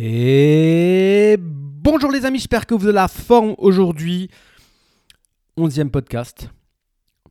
[0.00, 4.30] Et bonjour les amis, j'espère que vous avez la forme aujourd'hui.
[5.56, 6.50] Onzième podcast.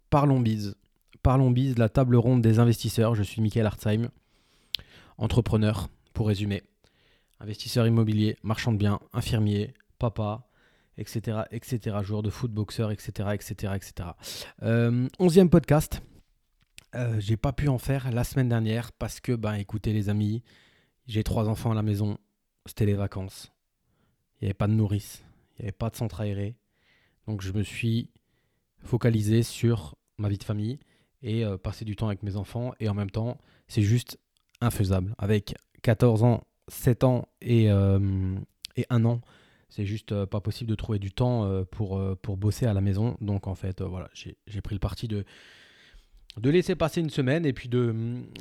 [0.09, 0.75] Parlons bise.
[1.23, 3.15] Parlons bise, la table ronde des investisseurs.
[3.15, 4.09] Je suis Michael Hartzheim,
[5.17, 6.61] entrepreneur, pour résumer.
[7.39, 10.49] Investisseur immobilier, marchand de biens, infirmier, papa,
[10.97, 14.09] etc., etc., joueur de foot, boxeur, etc., etc., etc.
[15.19, 16.01] onzième podcast.
[16.95, 20.43] Euh, j'ai pas pu en faire la semaine dernière parce que, ben, écoutez les amis,
[21.07, 22.17] j'ai trois enfants à la maison,
[22.67, 23.51] c'était les vacances.
[24.39, 25.23] Il n'y avait pas de nourrice,
[25.57, 26.55] il n'y avait pas de centre aéré.
[27.27, 28.09] Donc je me suis
[28.79, 30.79] focalisé sur ma vie de famille
[31.23, 32.73] et euh, passer du temps avec mes enfants.
[32.79, 34.19] Et en même temps, c'est juste
[34.61, 35.13] infaisable.
[35.17, 38.35] Avec 14 ans, 7 ans et, euh,
[38.75, 39.21] et 1 an,
[39.69, 43.17] c'est juste euh, pas possible de trouver du temps pour, pour bosser à la maison.
[43.21, 45.25] Donc en fait, voilà, j'ai pris le parti de
[46.35, 47.95] de laisser passer une semaine et puis de,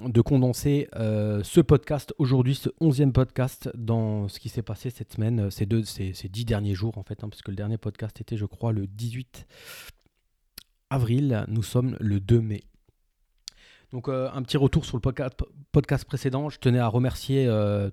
[0.04, 5.14] de condenser euh, ce podcast aujourd'hui, ce onzième podcast, dans ce qui s'est passé cette
[5.14, 7.56] semaine, euh, ces, deux, ces, ces dix derniers jours en fait, hein, parce que le
[7.56, 9.46] dernier podcast était, je crois, le 18
[10.90, 11.45] avril.
[11.48, 12.64] Nous sommes le 2 mai.
[13.92, 16.51] Donc euh, un petit retour sur le podcast, précédent.
[16.51, 17.48] Je tenais à remercier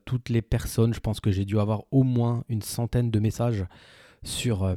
[0.05, 0.93] toutes les personnes.
[0.93, 3.65] Je pense que j'ai dû avoir au moins une centaine de messages
[4.23, 4.75] sur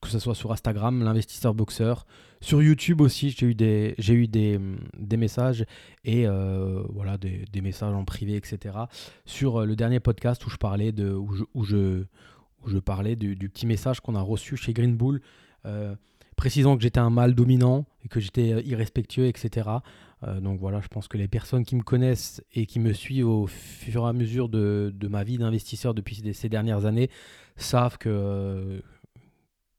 [0.00, 2.06] que ce soit sur Instagram, l'investisseur boxeur,
[2.40, 4.60] sur YouTube aussi, j'ai eu des, j'ai eu des,
[4.98, 5.64] des, messages
[6.04, 8.76] et euh, voilà des, des, messages en privé, etc.
[9.24, 12.04] Sur euh, le dernier podcast où je parlais de, où je, où je,
[12.62, 15.20] où je parlais du, petit message qu'on a reçu chez Green Bull,
[15.64, 15.94] euh,
[16.36, 19.68] précisant que j'étais un mâle dominant et que j'étais irrespectueux, etc.
[20.40, 23.46] donc voilà, je pense que les personnes qui me connaissent et qui me suivent au
[23.46, 27.10] fur et à mesure de, de ma vie d'investisseur depuis ces dernières années
[27.56, 28.82] savent que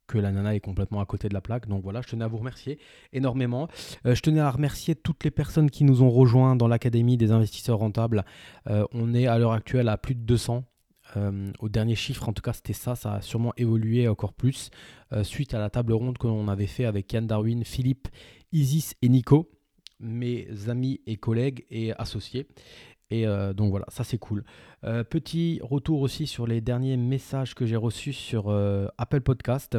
[0.07, 1.67] que la nana est complètement à côté de la plaque.
[1.67, 2.79] Donc voilà, je tenais à vous remercier
[3.13, 3.67] énormément.
[4.05, 7.31] Euh, je tenais à remercier toutes les personnes qui nous ont rejoints dans l'Académie des
[7.31, 8.25] investisseurs rentables.
[8.69, 10.63] Euh, on est à l'heure actuelle à plus de 200.
[11.15, 12.95] Euh, au dernier chiffre, en tout cas, c'était ça.
[12.95, 14.69] Ça a sûrement évolué encore plus
[15.23, 18.09] suite à la table ronde que l'on avait fait avec Yann Darwin, Philippe,
[18.51, 19.49] Isis et Nico,
[20.01, 22.45] mes amis et collègues et associés.
[23.09, 23.25] Et
[23.55, 24.43] donc voilà, ça c'est cool.
[24.81, 28.49] petit retour aussi sur les derniers messages que j'ai reçus sur
[28.97, 29.77] Apple Podcast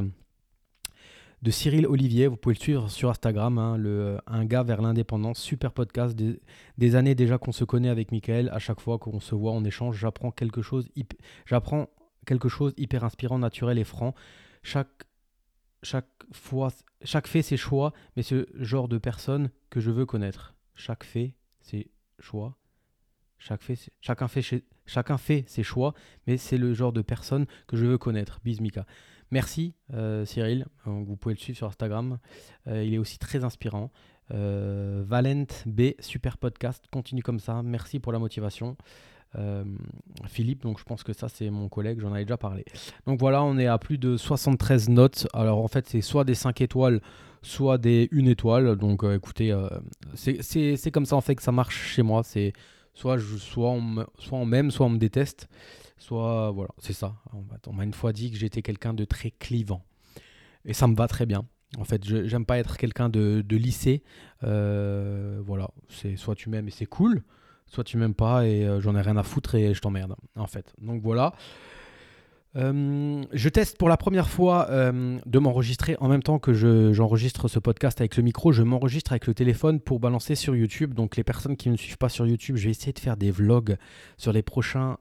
[1.43, 2.27] de Cyril Olivier.
[2.27, 5.39] Vous pouvez le suivre sur Instagram, hein, le, un gars vers l'indépendance.
[5.39, 6.17] Super podcast.
[6.17, 8.49] Des, années déjà qu'on se connaît avec Michael.
[8.51, 9.99] À chaque fois qu'on se voit, on échange.
[9.99, 10.89] J'apprends quelque chose.
[11.47, 11.89] J'apprends
[12.27, 14.15] quelque chose hyper inspirant, naturel et franc.
[14.63, 15.05] Chaque,
[15.83, 16.71] chaque fois,
[17.03, 20.55] chaque fait ses choix, mais ce genre de personne que je veux connaître.
[20.75, 22.58] Chaque fait ses choix.
[23.39, 25.95] Chacun, fait chacun fait ses choix,
[26.27, 28.41] mais c'est le genre de personne que je veux connaître.
[28.45, 28.85] Bismika.
[29.31, 32.19] Merci euh, Cyril, vous pouvez le suivre sur Instagram.
[32.67, 33.91] Euh, il est aussi très inspirant.
[34.33, 37.63] Euh, Valent B, super podcast, continue comme ça.
[37.63, 38.77] Merci pour la motivation.
[40.27, 42.65] Philippe, donc je pense que ça c'est mon collègue, j'en avais déjà parlé.
[43.07, 45.29] Donc voilà, on est à plus de 73 notes.
[45.35, 47.03] Alors en fait, c'est soit des 5 étoiles,
[47.43, 48.77] soit des 1 étoile.
[48.77, 49.55] Donc écoutez,
[50.15, 52.23] c'est comme ça en fait que ça marche chez moi.
[52.25, 52.55] C'est
[52.99, 55.49] soit, je, soit, on, soit on m'aime, soit on me déteste
[55.99, 57.17] soit voilà, c'est ça.
[57.67, 59.85] On m'a une fois dit que j'étais quelqu'un de très clivant.
[60.65, 61.45] Et ça me va très bien.
[61.77, 64.03] En fait, j'aime pas être quelqu'un de, de lycée.
[64.45, 67.23] Euh, voilà, c'est soit tu m'aimes et c'est cool,
[67.67, 70.15] soit tu m'aimes pas et euh, j'en ai rien à foutre et je t'emmerde.
[70.37, 71.35] En fait, donc voilà.
[72.57, 76.53] Euh, je teste pour la première fois de m'enregistrer en même temps que
[76.93, 78.53] j'enregistre ce podcast avec le micro.
[78.53, 80.95] Je m'enregistre avec le téléphone pour balancer sur YouTube.
[80.95, 83.17] Donc les personnes qui ne me suivent pas sur YouTube, je vais essayer de faire
[83.17, 83.77] des vlogs
[84.17, 84.97] sur les prochains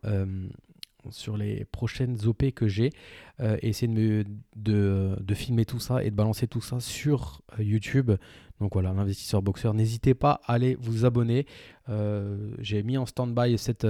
[1.12, 2.92] sur les prochaines OP que j'ai
[3.40, 4.26] euh, et essayer de,
[4.56, 8.12] me, filmer tout ça et de balancer tout ça sur euh, YouTube.
[8.60, 11.46] Donc voilà, l'investisseur boxeur, n'hésitez pas à aller vous abonner.
[11.90, 13.88] Euh, j'ai mis en stand-by cette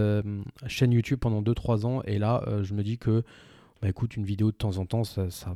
[0.68, 3.24] chaîne YouTube pendant 2-3 ans et là, je me dis que,
[3.82, 5.56] bah, écoute, une vidéo de temps en temps, ça, ça,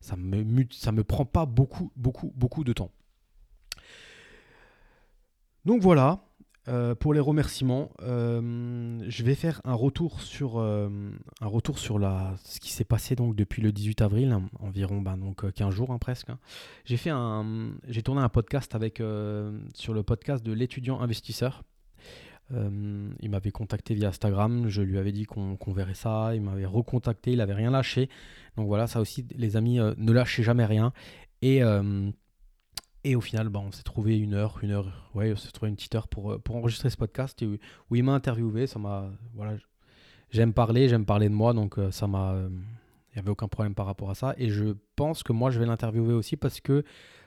[0.00, 0.16] ça,
[0.72, 2.90] ça me prend pas beaucoup, beaucoup, beaucoup de temps.
[5.64, 6.22] Donc voilà,
[6.68, 10.88] euh, pour les remerciements, euh, je vais faire un retour sur, euh,
[11.40, 11.98] un retour sur
[12.44, 15.98] ce qui s'est passé donc depuis le 18 avril, environ ben, donc, 15 jours hein,
[15.98, 16.28] presque.
[16.28, 16.38] Hein.
[16.84, 17.12] J'ai, fait
[17.88, 18.76] j'ai tourné un podcast
[19.74, 21.64] sur le podcast de l'étudiant investisseur.
[22.50, 27.32] il m'avait contacté via Instagram, je lui avais dit qu'on, verrait ça, il m'avait recontacté,
[27.32, 28.10] il n'avait rien lâché.
[28.56, 30.92] Donc voilà, ça aussi, les amis, ne lâchez jamais rien.
[31.40, 31.62] Et
[33.04, 35.70] et au final, bah, on s'est trouvé une heure, une heure, ouais, on s'est trouvé
[35.70, 38.66] une petite heure pour, euh, pour enregistrer ce podcast où, il m'a interviewé.
[38.66, 39.54] Ça m'a, voilà,
[40.30, 43.74] j'aime parler, j'aime parler de moi, donc euh, ça m'a, il n'y avait aucun problème
[43.74, 44.34] par rapport à ça.
[44.38, 46.84] Et je pense que moi, je vais l'interviewer aussi parce que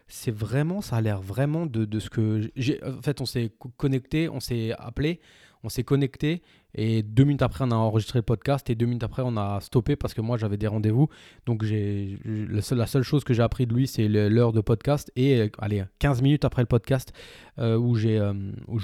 [0.08, 2.84] c'est vraiment, ça a l'air vraiment de, de ce que j'ai.
[2.84, 5.20] En fait, on s'est connecté, on s'est appelé,
[5.64, 6.42] On s'est connecté
[6.76, 9.60] et deux minutes après, on a enregistré le podcast et deux minutes après, on a
[9.62, 11.08] stoppé parce que moi, j'avais des rendez-vous.
[11.46, 15.12] Donc, la, seule, chose que j'ai appris de lui, c'est l'heure de podcast.
[15.16, 17.14] Et euh, allez, 15 minutes après le podcast,
[17.60, 18.34] euh, où, j'ai, euh,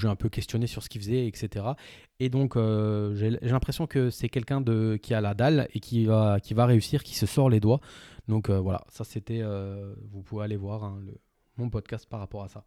[0.03, 1.65] un peu questionné sur ce qu'il faisait, etc.
[2.19, 4.63] Et donc, j'ai, l'impression que c'est quelqu'un
[5.01, 7.79] qui a la dalle et qui va, qui va réussir, qui se sort les doigts.
[8.27, 9.41] Donc, voilà, ça c'était.
[10.11, 10.99] vous pouvez aller voir hein,
[11.57, 12.63] mon podcast par rapport à ça.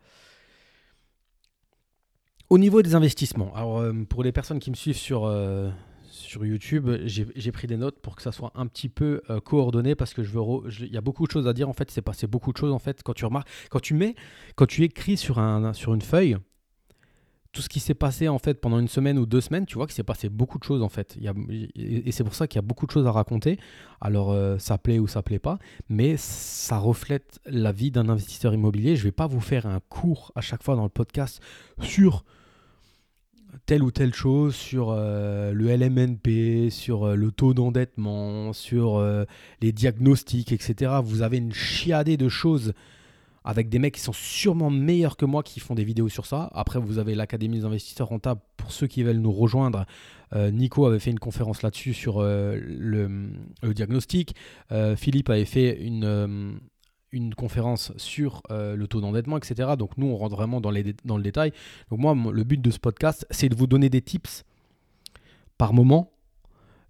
[2.52, 5.70] Au niveau des investissements, alors euh, pour les personnes qui me suivent sur, euh,
[6.10, 9.94] sur YouTube, j'ai pris des notes pour que ça soit un petit peu euh, coordonné
[9.94, 10.42] parce que je veux
[10.80, 12.74] il y a beaucoup de choses à dire en fait, c'est passé beaucoup de choses
[12.74, 14.16] en fait quand tu remarques quand tu mets
[14.54, 16.36] quand tu écris sur un sur une feuille
[17.52, 19.86] tout ce qui s'est passé en fait pendant une semaine ou deux semaines, tu vois
[19.86, 21.16] qu'il s'est passé beaucoup de choses en fait.
[21.74, 23.58] et c'est pour ça qu'il y a beaucoup de choses à raconter.
[24.02, 25.58] Alors ça plaît ou ça plaît pas,
[25.88, 28.94] mais ça reflète la vie d'un investisseur immobilier.
[28.96, 31.42] Je vais pas vous faire un cours à chaque fois dans le podcast
[31.80, 32.24] sur
[33.66, 39.24] telle ou telle chose sur euh, le LMNP, sur euh, le taux d'endettement, sur euh,
[39.60, 40.92] les diagnostics, etc.
[41.02, 42.72] Vous avez une chiadée de choses
[43.44, 46.50] avec des mecs qui sont sûrement meilleurs que moi qui font des vidéos sur ça.
[46.54, 49.84] Après, vous avez l'Académie des investisseurs rentables pour ceux qui veulent nous rejoindre.
[50.34, 52.56] Nico avait fait une conférence là-dessus sur le,
[53.62, 54.34] le, diagnostic.
[54.96, 56.58] Philippe avait fait une
[57.12, 59.72] une conférence sur euh, le taux d'endettement, etc.
[59.78, 61.52] Donc nous, on rentre vraiment dans, les, dans le détail.
[61.90, 64.44] Donc moi, le but de ce podcast, c'est de vous donner des tips
[65.58, 66.12] par moment,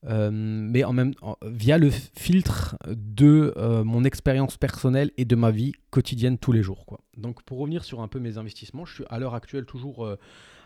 [0.06, 1.12] euh, mais en même
[1.44, 6.62] via le filtre de euh, mon expérience personnelle et de ma vie quotidienne tous les
[6.62, 6.86] jours.
[6.86, 7.00] Quoi.
[7.16, 10.08] Donc pour revenir sur un peu mes investissements, je suis à l'heure actuelle toujours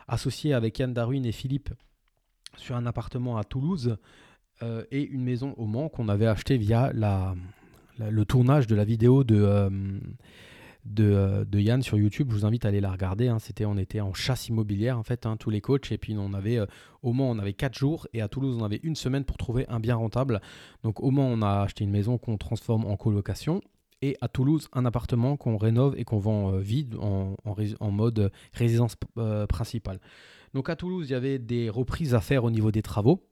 [0.07, 1.71] associé avec Yann Darwin et Philippe
[2.57, 3.97] sur un appartement à Toulouse
[4.63, 7.35] et une maison au Mans qu'on avait acheté via la
[7.99, 9.71] le tournage de la vidéo de, euh,
[11.01, 12.29] euh, de, Yann sur YouTube.
[12.31, 13.29] Je vous invite à aller la regarder.
[13.29, 13.39] Hein.
[13.39, 15.91] C'était, on était en chasse immobilière en fait, hein, tous les coachs.
[15.93, 16.67] Et puis on avait euh,
[17.03, 19.67] au Mans, on avait 4 jours et à Toulouse, on avait une semaine pour trouver
[19.69, 20.41] un bien rentable.
[20.83, 23.61] Donc au Mans, on a acheté une maison qu'on transforme en colocation.
[24.03, 27.35] Et à Toulouse, un appartement qu'on rénove et qu'on vend vide en,
[27.81, 28.95] en, mode résidence
[29.49, 30.01] principale.
[30.53, 33.27] Donc à Toulouse, il y avait des reprises à faire au niveau des travaux.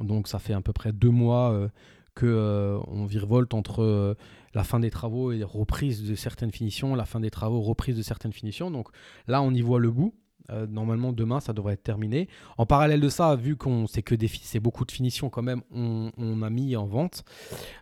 [0.00, 1.70] Donc ça fait à peu près deux mois
[2.14, 4.14] que euh, on virevolte entre euh,
[4.54, 8.02] la fin des travaux et reprise de certaines finitions, la fin des travaux, reprise de
[8.02, 8.70] certaines finitions.
[8.70, 8.88] Donc
[9.26, 10.14] là, on y voit le bout.
[10.50, 12.28] Euh, normalement, demain, ça devrait être terminé.
[12.58, 16.42] En parallèle de ça, vu qu'on sait que c'est beaucoup de finitions quand même, on,
[16.42, 17.24] a mis en vente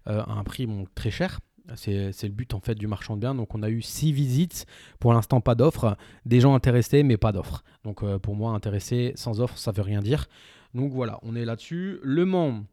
[0.05, 1.41] à un prix très cher.
[1.77, 3.35] C'est le but en fait du marchand de biens.
[3.35, 4.67] Donc on a eu six visites,
[4.99, 7.63] pour l'instant pas d'offres, des gens intéressés mais pas d'offres.
[7.85, 10.29] Donc pour moi intéressé sans offre ça veut rien dire.
[10.75, 11.99] Donc voilà, on est là-dessus.
[12.03, 12.65] Le Mans,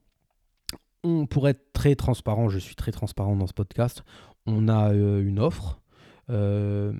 [1.05, 4.03] on, pour être très transparent, je suis très transparent dans ce podcast,
[4.45, 5.81] on a euh, une offre,
[6.29, 6.93] euh,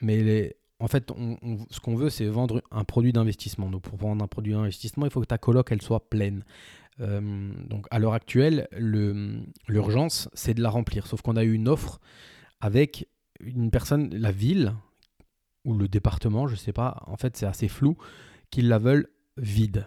[0.00, 1.10] mais en fait,
[1.70, 3.70] ce qu'on veut, c'est vendre un produit d'investissement.
[3.70, 6.44] Donc, pour vendre un produit d'investissement, il faut que ta coloc elle soit pleine.
[7.00, 8.68] Euh, donc, à l'heure actuelle,
[9.68, 11.06] l'urgence, c'est de la remplir.
[11.06, 12.00] Sauf qu'on a eu une offre
[12.60, 13.08] avec
[13.40, 14.74] une personne, la ville
[15.64, 17.02] ou le département, je ne sais pas.
[17.06, 17.96] En fait, c'est assez flou,
[18.50, 19.86] qu'ils la veulent vide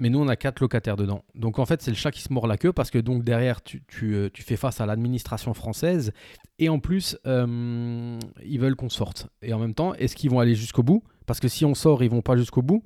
[0.00, 1.24] mais nous on a quatre locataires dedans.
[1.34, 3.62] Donc en fait c'est le chat qui se mord la queue parce que donc derrière
[3.62, 6.12] tu, euh, fais face à l'administration française
[6.58, 9.28] et en plus euh, ils veulent qu'on sorte.
[9.42, 11.02] Et en même temps est-ce qu'ils vont aller jusqu'au bout?
[11.26, 12.82] Parce que si on sort ils vont pas jusqu'au bout.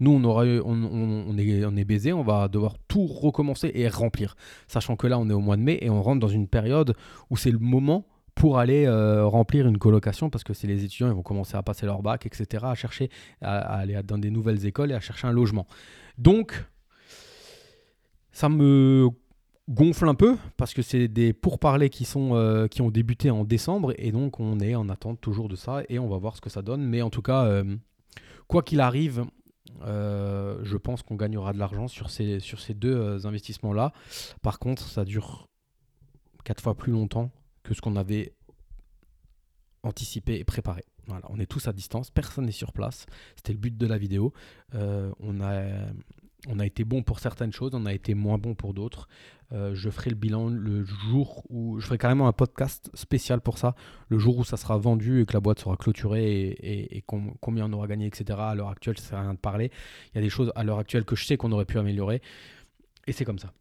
[0.00, 4.36] Nous on, aura, on, est, on est baisé, on va devoir tout recommencer et remplir.
[4.68, 6.94] Sachant que là on est au mois de mai et on rentre dans une période
[7.30, 8.06] où c'est le moment
[8.38, 11.62] pour aller euh, remplir une colocation parce que c'est les étudiants, ils vont commencer à
[11.64, 13.10] passer leur bac, etc., à chercher,
[13.42, 15.66] à, aller dans des nouvelles écoles et à chercher un logement.
[16.18, 16.64] Donc,
[18.30, 19.08] ça me
[19.68, 23.42] gonfle un peu parce que c'est des pourparlers qui, sont, euh, qui ont débuté en
[23.42, 26.40] décembre et donc on est en attente toujours de ça et on va voir ce
[26.40, 26.82] que ça donne.
[26.84, 27.76] Mais en tout cas, euh,
[28.46, 29.24] quoi qu'il arrive,
[29.82, 33.92] je pense qu'on gagnera de l'argent sur ces, sur ces deux investissements-là.
[34.42, 35.48] Par contre, ça dure
[36.44, 37.32] quatre fois plus longtemps
[37.68, 38.32] que ce qu'on avait
[39.82, 40.84] anticipé et préparé.
[41.06, 43.06] Voilà, on est tous à distance, personne n'est sur place.
[43.36, 44.32] C'était le but de la vidéo.
[44.74, 45.64] Euh, on, a,
[46.48, 49.08] on a été bon pour certaines choses, on a été moins bon pour d'autres.
[49.52, 51.78] Euh, je ferai le bilan le jour où.
[51.78, 53.74] Je ferai carrément un podcast spécial pour ça,
[54.08, 57.04] le jour où ça sera vendu et que la boîte sera clôturée et, et,
[57.40, 58.38] combien on aura gagné, etc.
[58.40, 59.70] À l'heure actuelle, ça ne sert à rien de parler.
[60.12, 62.22] Il y a des choses à l'heure actuelle que je sais qu'on aurait pu améliorer.
[63.06, 63.52] Et c'est comme ça.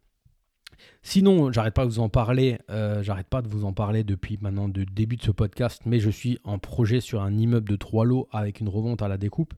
[1.02, 4.38] Sinon, j'arrête pas de vous en parler, euh, j'arrête pas de vous en parler depuis
[4.42, 7.76] maintenant le début de ce podcast, mais je suis en projet sur un immeuble de
[7.76, 9.54] trois lots avec une revente à la découpe.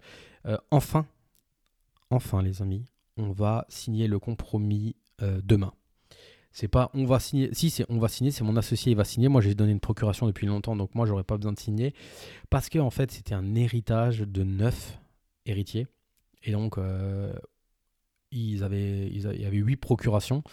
[0.46, 1.06] Euh, enfin,
[2.10, 2.86] enfin les amis,
[3.18, 5.74] on va signer le compromis euh, demain.
[6.52, 9.04] C'est pas on va signer, si c'est on va signer, c'est mon associé il va
[9.04, 9.28] signer.
[9.28, 11.94] Moi j'ai donné une procuration depuis longtemps, donc moi j'aurais pas besoin de signer
[12.50, 15.00] parce que en fait c'était un héritage de neuf
[15.46, 15.88] héritiers.
[16.44, 16.78] Et donc,
[18.32, 20.44] ils avaient, il y avait huit procurations.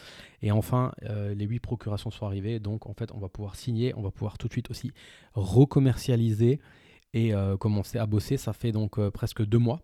[0.43, 2.61] Et enfin, les huit procurations sont arrivées.
[2.61, 4.93] Donc, en fait, on va pouvoir signer, on va pouvoir tout de suite aussi
[5.35, 6.61] recommercialiser
[7.15, 8.37] et commencer à bosser.
[8.37, 9.83] Ça fait donc presque deux mois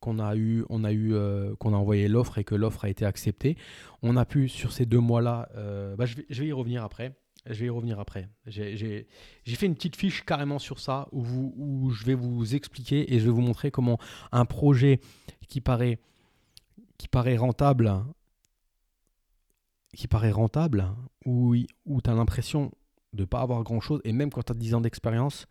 [0.00, 1.14] qu'on a eu, on a eu,
[1.58, 3.56] qu'on a envoyé l'offre et que l'offre a été acceptée.
[4.02, 5.48] On a pu sur ces deux mois-là,
[5.96, 7.14] bah, je, vais, je, vais, y revenir après.
[7.46, 8.28] Je vais y revenir après.
[8.46, 9.06] J'ai
[9.46, 13.18] fait une petite fiche carrément sur ça où, vous, où je vais vous expliquer et
[13.18, 13.98] je vais vous montrer comment
[14.32, 15.00] un projet
[15.48, 15.98] qui paraît,
[16.98, 18.04] qui paraît rentable,
[19.96, 22.72] qui rentable, où, où tu as l'impression
[23.12, 25.46] de ne pas avoir grand-chose, et même quand tu as 10 ans d'expérience,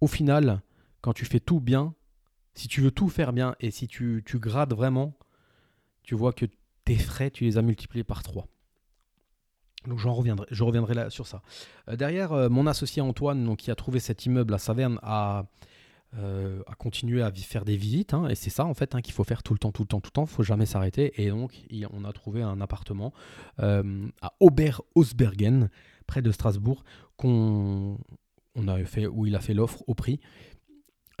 [0.00, 0.62] au final,
[1.00, 1.94] quand tu fais tout bien,
[2.54, 5.16] si tu veux tout faire bien et si tu, tu grades vraiment,
[6.02, 6.46] tu vois que
[6.84, 8.46] tes frais, tu les as multipliés par 3.
[9.86, 11.42] Donc j'en reviendrai, je reviendrai là sur ça.
[11.88, 15.46] Euh, derrière, euh, mon associé Antoine, donc, qui a trouvé cet immeuble à Saverne, a,
[16.18, 18.14] euh, a continué à faire des visites.
[18.14, 19.88] Hein, et c'est ça en fait hein, qu'il faut faire tout le temps, tout le
[19.88, 20.24] temps, tout le temps.
[20.24, 21.12] Il faut jamais s'arrêter.
[21.22, 21.52] Et donc
[21.92, 23.12] on a trouvé un appartement
[23.58, 25.70] à Ober-Hausbergen,
[26.06, 26.84] près de Strasbourg,
[28.68, 30.20] a fait, où il a fait l'offre au prix.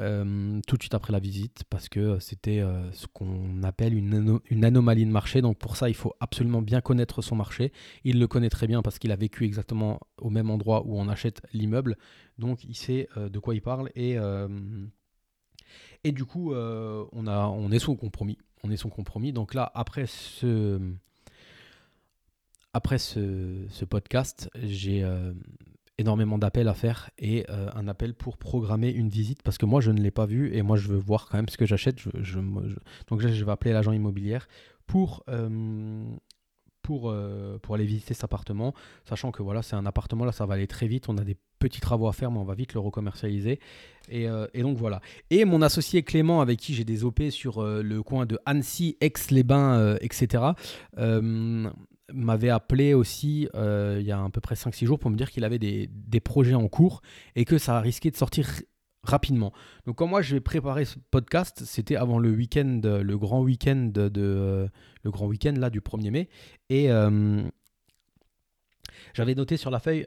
[0.00, 4.64] Euh, tout de suite après la visite parce que c'était euh, ce qu'on appelle une,
[4.64, 5.42] anomalie de marché.
[5.42, 7.72] Donc pour ça, il faut absolument bien connaître son marché.
[8.04, 11.08] Il le connaît très bien parce qu'il a vécu exactement au même endroit où on
[11.08, 11.98] achète l'immeuble.
[12.38, 13.90] Donc il sait euh, de quoi il parle.
[13.94, 14.16] Et,
[16.12, 18.38] du coup, on, a, on est son compromis.
[18.64, 19.32] On est son compromis.
[19.32, 20.80] Donc là, après ce,
[22.72, 25.04] après ce podcast, j'ai
[26.00, 29.80] énormément d'appels à faire et euh, un appel pour programmer une visite parce que moi
[29.80, 31.98] je ne l'ai pas vu et moi je veux voir quand même ce que j'achète.
[31.98, 32.38] Je,
[33.08, 34.48] donc je vais appeler l'agent immobilière
[34.86, 36.04] pour, euh,
[36.82, 40.46] pour, euh, pour aller visiter cet appartement, sachant que voilà c'est un appartement là ça
[40.46, 42.72] va aller très vite, on a des petits travaux à faire mais on va vite
[42.72, 43.60] le recommercialiser
[44.08, 45.02] et, et donc voilà.
[45.28, 49.96] Et mon associé Clément avec qui j'ai des OP sur le coin de Annecy, Aix-les-Bains,
[50.00, 50.52] etc
[52.12, 55.30] m'avait appelé aussi euh, il y a à peu près 5-6 jours pour me dire
[55.30, 57.02] qu'il avait des, des, projets en cours
[57.36, 58.48] et que ça risquait de sortir
[59.02, 59.52] rapidement.
[59.86, 63.90] Donc quand moi je vais préparer ce podcast, c'était avant le week-end, le grand week-end
[63.92, 64.68] de, euh,
[65.02, 66.28] le grand week-end là du 1er mai
[66.68, 67.42] et euh,
[69.14, 70.06] j'avais noté sur la feuille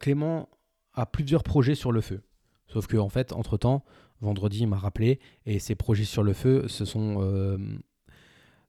[0.00, 0.48] Clément
[0.94, 2.22] a plusieurs projets sur le feu.
[2.68, 3.84] Sauf que en fait, entre-temps,
[4.20, 7.20] vendredi, il m'a rappelé et ces projets sur le feu se sont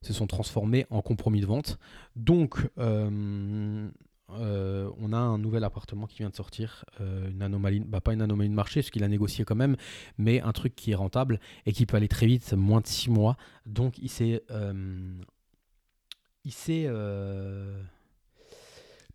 [0.06, 1.78] se sont transformés en compromis de vente.
[2.14, 3.88] Donc, euh,
[4.30, 8.12] euh, on a un nouvel appartement qui vient de sortir, euh, une anomalie, bah pas
[8.12, 9.76] une anomalie de marché, ce qu'il a négocié quand même,
[10.18, 13.10] mais un truc qui est rentable et qui peut aller très vite, moins de 6
[13.10, 13.36] mois.
[13.66, 14.42] Donc il s'est,
[16.44, 16.88] il s'est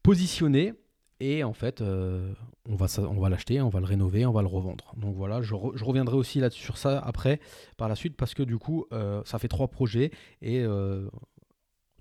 [0.04, 0.74] positionné
[1.22, 2.34] et en fait, euh,
[2.68, 4.92] on va, on va l'acheter, on va le rénover, on va le revendre.
[4.98, 7.40] Donc voilà, je, reviendrai aussi là sur ça après,
[7.78, 10.10] par la suite, parce que du coup, euh, ça fait trois projets
[10.42, 11.08] et euh,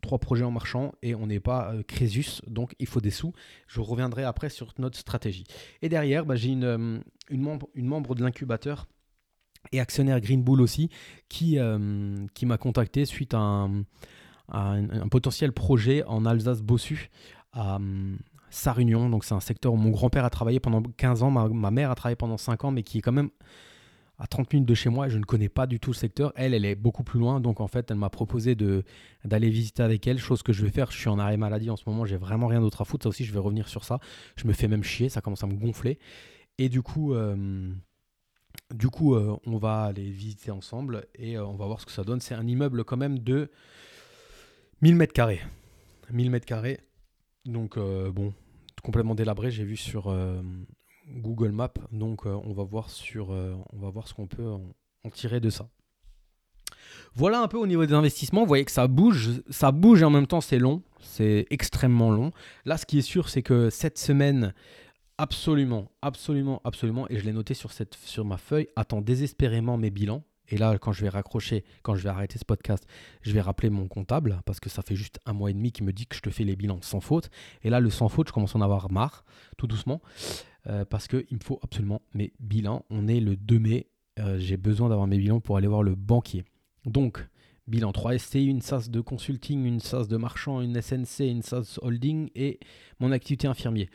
[0.01, 3.35] trois projets en marchant et on n'est pas Crésus, donc il faut des sous.
[3.67, 5.45] Je reviendrai après sur notre stratégie.
[5.83, 8.89] Et derrière, bah, j'ai une, une, membre, une membre de l'incubateur
[9.71, 10.89] et actionnaire Green Bull aussi
[11.29, 11.59] qui,
[12.33, 13.69] qui m'a contacté suite à
[14.49, 17.11] un, potentiel projet en Alsace-Bossu
[18.51, 19.09] Sarunion.
[19.09, 21.95] Donc c'est un secteur où mon grand-père a travaillé pendant 15 ans, ma, mère a
[21.95, 23.31] travaillé pendant 5 ans, mais qui est quand même
[24.19, 25.09] à 30 minutes de chez moi.
[25.09, 26.33] Je ne connais pas du tout le secteur.
[26.37, 27.41] Elle, elle est beaucoup plus loin.
[27.41, 30.91] Donc en fait, elle m'a proposé d'aller visiter avec elle, chose que je vais faire.
[30.91, 33.05] Je suis en arrêt maladie en ce moment, j'ai vraiment rien d'autre à foutre.
[33.05, 33.99] Ça aussi, je vais revenir sur ça.
[34.37, 35.99] Je me fais même chier, ça commence à me gonfler.
[36.59, 37.15] Et du coup...
[37.15, 37.73] Euh,
[38.75, 41.93] du coup, euh, on va aller visiter ensemble et euh, on va voir ce que
[41.93, 42.21] ça donne.
[42.21, 43.51] C'est un immeuble quand même de
[44.83, 45.41] 1000 mètres carrés.
[46.13, 46.81] 1000 mètres carrés.
[47.45, 48.33] Donc, bon,
[48.81, 50.41] complètement délabré, j'ai vu sur euh,
[51.09, 51.73] Google Maps.
[51.93, 55.41] Donc euh, on va voir sur, euh, on va voir ce qu'on peut en, tirer
[55.41, 55.69] de ça.
[57.15, 58.43] Voilà un peu au niveau des investissements.
[58.43, 62.11] Vous voyez que ça bouge, ça bouge et en même temps c'est long, c'est extrêmement
[62.11, 62.33] long.
[62.65, 64.55] Là, ce qui est sûr, c'est que cette semaine,
[65.19, 69.91] absolument, absolument, absolument, et je l'ai noté sur, cette, sur ma feuille, attend désespérément mes
[69.91, 70.23] bilans.
[70.51, 72.87] Et là, quand je vais raccrocher, quand je vais arrêter ce podcast,
[73.23, 75.85] je vais rappeler mon comptable parce que ça fait juste un mois et demi qu'il
[75.85, 77.31] me dit que je te fais les bilans sans faute.
[77.63, 79.25] Et là, le sans faute, je commence à en avoir marre,
[79.57, 80.03] tout doucement,
[80.67, 82.85] euh, parce qu'il me faut absolument mes bilans.
[82.91, 83.87] On est le 2 mai,
[84.19, 86.45] euh, j'ai besoin d'avoir mes bilans pour aller voir le banquier.
[86.85, 87.27] Donc,
[87.69, 91.79] bilan 3 STI, une SAS de consulting, une SAS de marchand, une SNC, une SAS
[91.83, 92.59] holding et
[92.99, 93.89] mon activité infirmier.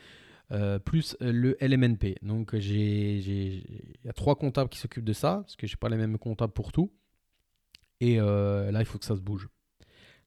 [0.52, 2.18] Euh, plus le LMNP.
[2.22, 3.58] Donc il
[4.04, 6.52] y a trois comptables qui s'occupent de ça, parce que j'ai pas les mêmes comptables
[6.52, 6.92] pour tout.
[8.00, 9.48] Et euh, là, il faut que ça se bouge.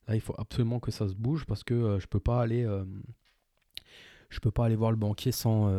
[0.07, 2.45] Là, il faut absolument que ça se bouge parce que euh, je peux pas
[4.41, 5.71] peux pas aller voir le banquier sans,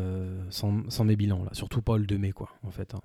[1.04, 1.46] mes bilans.
[1.52, 2.32] Surtout pas le 2 mai
[2.62, 2.94] en fait.
[2.94, 3.00] Hein.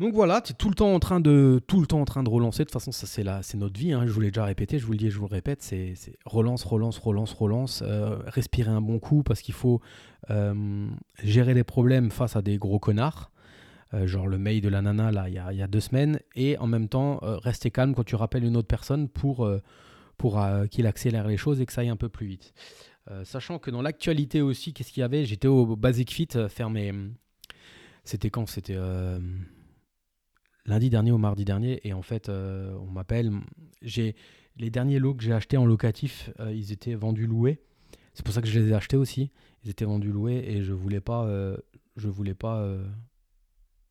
[0.00, 2.22] Donc voilà, tu es tout le temps en train de tout le temps en train
[2.22, 2.60] de relancer.
[2.60, 3.92] De toute façon, ça c'est la, c'est notre vie.
[3.92, 4.06] hein.
[4.06, 6.62] Je vous l'ai déjà répété, je vous le dis, je vous le répète, c'est, relance,
[6.62, 7.82] relance, relance, relance.
[7.84, 9.80] euh, respirer un bon coup parce qu'il faut
[10.30, 10.88] euh,
[11.24, 13.32] gérer les problèmes face à des gros connards.
[13.92, 16.66] euh, genre le mail de la nana là il y a, deux semaines et en
[16.68, 19.50] même temps rester calme quand tu rappelles une autre personne pour
[20.16, 20.40] pour
[20.70, 22.52] qu'il accélère les choses et que ça aille un peu plus vite.
[23.24, 25.24] Sachant que dans l'actualité aussi, qu'est-ce qu'il y avait?
[25.24, 26.92] J'étais au Basic Fit faire mes.
[28.04, 28.46] C'était quand?
[28.46, 28.76] C'était
[30.68, 31.80] lundi dernier ou mardi dernier.
[31.84, 33.32] Et en fait, euh, on m'appelle.
[33.82, 34.14] J'ai
[34.56, 37.60] les derniers lots que j'ai achetés en locatif, euh, ils étaient vendus loués.
[38.14, 39.30] C'est pour ça que je les ai achetés aussi.
[39.64, 41.24] Ils étaient vendus loués et je voulais pas.
[41.24, 41.56] euh,
[41.96, 42.64] je voulais pas.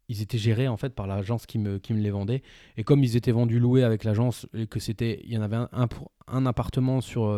[0.07, 2.41] ils étaient gérés en fait par l'agence qui me, les vendait.
[2.77, 5.57] Et comme ils étaient vendus loués avec l'agence et que c'était, il y en avait
[5.57, 7.29] un, appartement sur,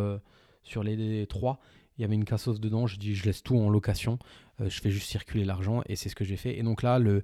[0.83, 1.59] les, trois,
[1.97, 2.85] il y avait une cassos dedans.
[2.85, 4.19] Je dis, je laisse tout en location.
[4.59, 6.59] Je fais juste circuler l'argent et c'est ce que j'ai fait.
[6.59, 7.23] Et donc là, le,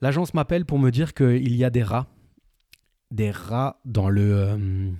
[0.00, 2.06] l'agence m'appelle pour me dire qu'il y a des rats,
[3.10, 4.90] des rats dans le, euh,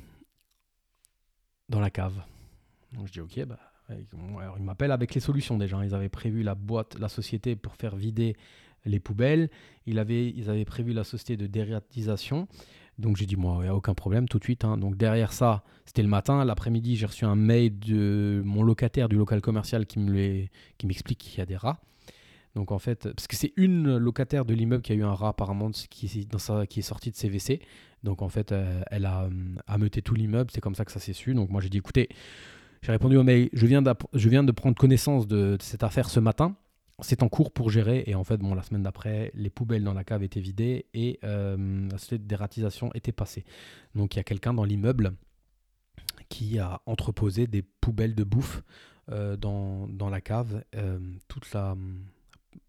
[1.68, 2.22] dans la cave.
[2.92, 3.58] Donc je dis, ok, bah.
[3.88, 5.84] Alors, ils m'appellent avec les solutions déjà.
[5.84, 8.36] Ils avaient prévu la boîte, la société pour faire vider
[8.84, 9.48] les poubelles.
[9.86, 12.48] Il avait, ils avaient prévu la société de dériatisation.
[12.98, 14.64] Donc j'ai dit, moi, il n'y a aucun problème tout de suite.
[14.64, 14.76] hein.
[14.76, 16.44] Donc derrière ça, c'était le matin.
[16.44, 21.42] L'après-midi, j'ai reçu un mail de mon locataire du local commercial qui m'explique qu'il y
[21.42, 21.78] a des rats.
[22.56, 25.28] Donc en fait, parce que c'est une locataire de l'immeuble qui a eu un rat
[25.28, 27.60] apparemment qui, qui est sorti de ses WC.
[28.02, 29.30] Donc en fait, euh, elle a euh,
[29.66, 30.50] ameuté tout l'immeuble.
[30.50, 31.34] C'est comme ça que ça s'est su.
[31.34, 32.08] Donc moi j'ai dit, écoutez,
[32.80, 36.56] j'ai répondu au mail, je viens, de prendre connaissance de, cette affaire ce matin.
[37.00, 38.04] C'est en cours pour gérer.
[38.06, 41.18] Et en fait, bon, la semaine d'après, les poubelles dans la cave étaient vidées et
[41.22, 43.44] la société de dératisation était passée.
[43.94, 45.12] Donc il y a quelqu'un dans l'immeuble
[46.30, 48.62] qui a entreposé des poubelles de bouffe
[49.10, 50.64] euh, dans, dans la cave
[51.28, 51.76] toute la,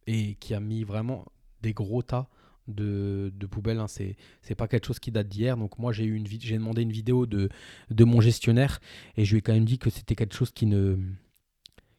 [0.07, 1.25] et qui a mis vraiment
[1.61, 2.27] des gros tas
[2.67, 3.79] de, de poubelles.
[3.79, 3.87] Hein.
[3.87, 5.57] C'est, c'est pas quelque chose qui date d'hier.
[5.57, 7.49] Donc moi j'ai eu une j'ai demandé une vidéo de,
[7.91, 8.79] de mon gestionnaire
[9.15, 10.97] et je lui ai quand même dit que c'était quelque chose qui ne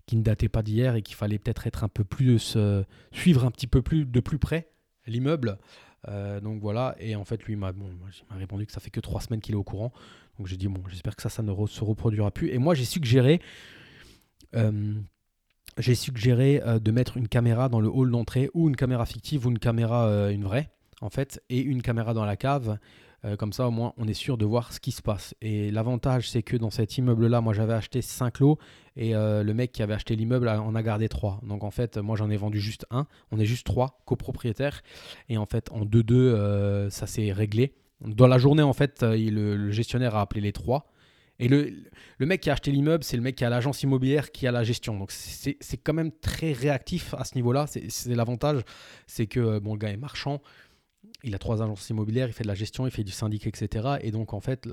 [0.07, 3.45] qui ne datait pas d'hier et qu'il fallait peut-être être un peu plus euh, suivre
[3.45, 4.71] un petit peu plus de plus près
[5.07, 5.59] l'immeuble.
[6.07, 7.91] Euh, donc voilà, et en fait lui m'a bon,
[8.31, 9.93] m'a répondu que ça fait que trois semaines qu'il est au courant.
[10.39, 12.51] Donc j'ai dit bon, j'espère que ça, ça ne se reproduira plus.
[12.51, 13.43] Et moi j'ai suggéré,
[14.55, 14.95] euh,
[15.79, 19.47] j'ai suggéré euh, de mettre une caméra dans le hall d'entrée ou une caméra fictive
[19.47, 22.79] ou une caméra, euh, une vraie en fait, et une caméra dans la cave.
[23.25, 25.35] Euh, comme ça, au moins, on est sûr de voir ce qui se passe.
[25.41, 28.59] Et l'avantage, c'est que dans cet immeuble-là, moi, j'avais acheté 5 lots
[28.97, 31.41] et le mec qui avait acheté l'immeuble en a gardé 3.
[31.43, 33.07] Donc, en fait, moi, j'en ai vendu juste un.
[33.33, 34.83] On est juste 3 copropriétaires.
[35.29, 37.75] Et en fait, en 2-2, euh, ça s'est réglé.
[38.01, 40.89] Dans la journée, en fait, le gestionnaire a appelé les 3.
[41.41, 41.73] Et le,
[42.19, 44.53] le mec qui a acheté l'immeuble, c'est le mec qui a l'agence immobilière qui a
[44.53, 44.99] la gestion.
[44.99, 47.67] Donc, c'est quand même très réactif à ce niveau-là.
[47.67, 48.63] C'est l'avantage.
[49.07, 50.41] C'est que, euh, bon, le gars est marchand
[51.25, 53.97] il a trois agences immobilières, il fait de la gestion, il fait du syndic, etc.
[54.03, 54.69] Et donc, en fait,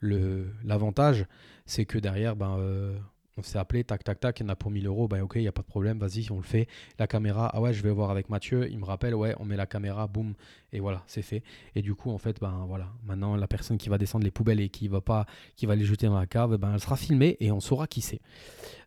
[0.00, 1.26] l'avantage,
[1.66, 2.96] c'est que derrière, ben, euh,
[3.36, 5.32] on s'est appelé, tac, tac, tac, il y en a pour 1000 euros, ben, ok,
[5.36, 6.68] il n'y a pas de problème, vas-y, on le fait.
[6.98, 9.56] La caméra, ah ouais, je vais voir avec Mathieu, il me rappelle, ouais, on met
[9.56, 10.34] la caméra, boum,
[10.72, 11.42] et voilà, c'est fait.
[11.74, 14.60] Et du coup, en fait, ben voilà, maintenant, la personne qui va descendre les poubelles
[14.60, 17.36] et qui va pas, qui va les jeter dans la cave, ben, elle sera filmée
[17.40, 18.20] et on saura qui c'est.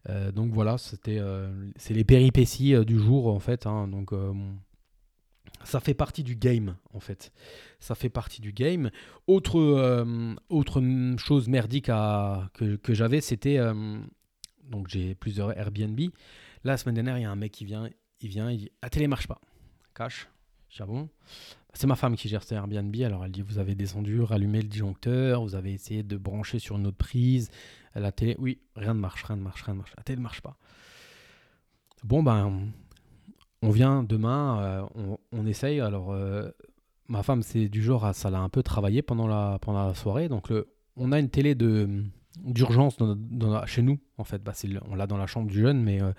[0.10, 3.65] Euh, donc voilà, c'était, euh, c'est les péripéties euh, du jour, en fait.
[3.67, 3.88] hein.
[3.89, 4.13] donc,
[5.63, 7.31] ça fait partie du game en fait.
[7.79, 8.91] Ça fait partie du game.
[9.25, 9.57] Autre,
[10.49, 13.60] autre m- chose merdique que, que j'avais, c'était
[14.69, 15.99] donc j'ai plusieurs Airbnb.
[16.63, 17.89] La semaine dernière, il y a un mec qui vient,
[18.21, 19.39] il vient, dit la télé marche pas.
[19.95, 20.27] Cache.
[20.69, 21.10] Je ah bon?
[21.73, 22.95] C'est ma femme qui gère ce Airbnb.
[23.01, 26.77] Alors elle dit vous avez descendu, rallumé le disjoncteur, vous avez essayé de brancher sur
[26.77, 27.49] une autre prise.
[27.95, 29.93] La télé, oui, rien ne marche, rien ne marche, rien ne marche.
[29.95, 30.58] La télé ne marche pas.
[32.03, 32.71] Bon ben
[33.62, 35.80] on vient demain, euh, on, essaye.
[35.80, 36.49] Alors, euh,
[37.08, 39.95] ma femme, c'est du genre, à- ça l'a un peu travaillé pendant la, pendant la
[39.95, 40.30] soirée.
[40.30, 40.51] Donc,
[40.95, 42.03] on a une télé de
[42.43, 42.97] d'urgence
[43.65, 44.00] chez nous.
[44.17, 46.12] En fait, bah, le- on l'a dans la chambre du jeune, mais euh,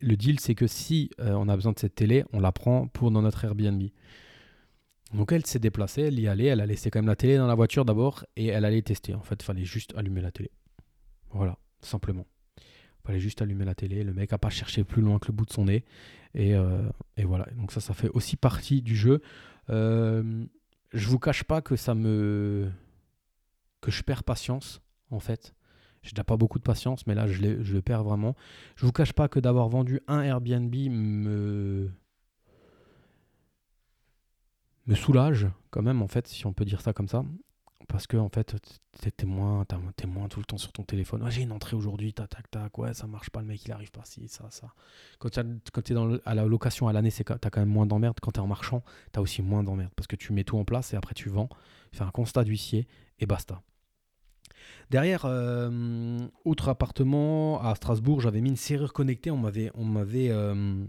[0.00, 2.88] le deal, c'est que si euh, on a besoin de cette télé, on la prend
[2.88, 3.82] pour dans notre Airbnb.
[5.14, 7.46] Donc, elle s'est déplacée, elle y allait, elle a laissé quand même la télé dans
[7.46, 9.14] la voiture d'abord et elle allait tester.
[9.14, 10.50] En fait, il fallait juste allumer la télé.
[11.30, 12.26] Voilà, simplement.
[12.58, 14.04] Il fallait juste allumer la télé.
[14.04, 15.84] Le mec a pas cherché plus loin que le bout de son nez.
[16.34, 16.82] Et, euh,
[17.16, 19.22] et voilà, donc ça, ça fait aussi partie du jeu.
[19.68, 22.70] Je vous cache pas que ça me.
[23.80, 25.54] que je perds patience, en fait.
[26.02, 28.36] Je n'ai pas beaucoup de patience, mais là, je, le perds vraiment.
[28.76, 31.90] Je vous cache pas que d'avoir vendu un Airbnb me.
[34.86, 37.24] me soulage, quand même, en fait, si on peut dire ça comme ça.
[37.88, 38.54] parce que en fait
[39.00, 39.64] t'es t'es moins
[40.28, 43.30] tout le temps sur ton téléphone j'ai une entrée aujourd'hui tac tac ouais ça marche
[43.30, 44.74] pas le mec il arrive pas ci ça ça
[45.18, 48.18] quand tu es dans à la location à l'année c'est t'as quand même moins d'emmerde
[48.20, 50.92] quand t'es en marchand t'as aussi moins d'emmerde parce que tu mets tout en place
[50.92, 51.48] et après tu vends
[51.92, 52.86] fais un constat d'huissier
[53.20, 53.62] et basta
[54.90, 60.30] derrière euh, autre appartement à Strasbourg j'avais mis une serrure connectée on m'avait on m'avait
[60.30, 60.84] euh,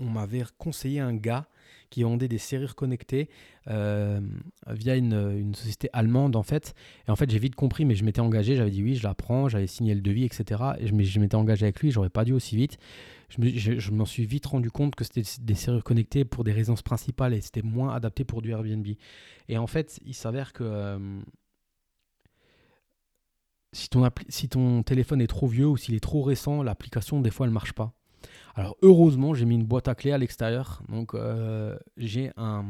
[0.00, 1.48] on m'avait conseillé un gars
[1.90, 3.28] qui vendait des serrures connectées
[3.68, 4.20] euh,
[4.68, 6.74] via une, société allemande en fait.
[7.06, 9.14] Et en fait, j'ai vite compris, mais je m'étais engagé, j'avais dit oui, je la
[9.14, 10.62] prends, j'avais signé le devis, etc.
[10.78, 12.78] Et je m'étais engagé avec lui, j'aurais pas dû aussi vite.
[13.28, 17.34] Je m'en suis vite rendu compte que c'était des serrures connectées pour des raisons principales
[17.34, 18.86] et c'était moins adapté pour du Airbnb.
[19.48, 20.98] Et en fait, il s'avère que
[23.76, 27.52] si, ton téléphone est trop vieux ou s'il est trop récent, l'application, des fois, elle
[27.52, 27.92] marche pas.
[28.54, 30.82] Alors heureusement, j'ai mis une boîte à clés à l'extérieur.
[30.88, 32.64] Donc euh, j'ai un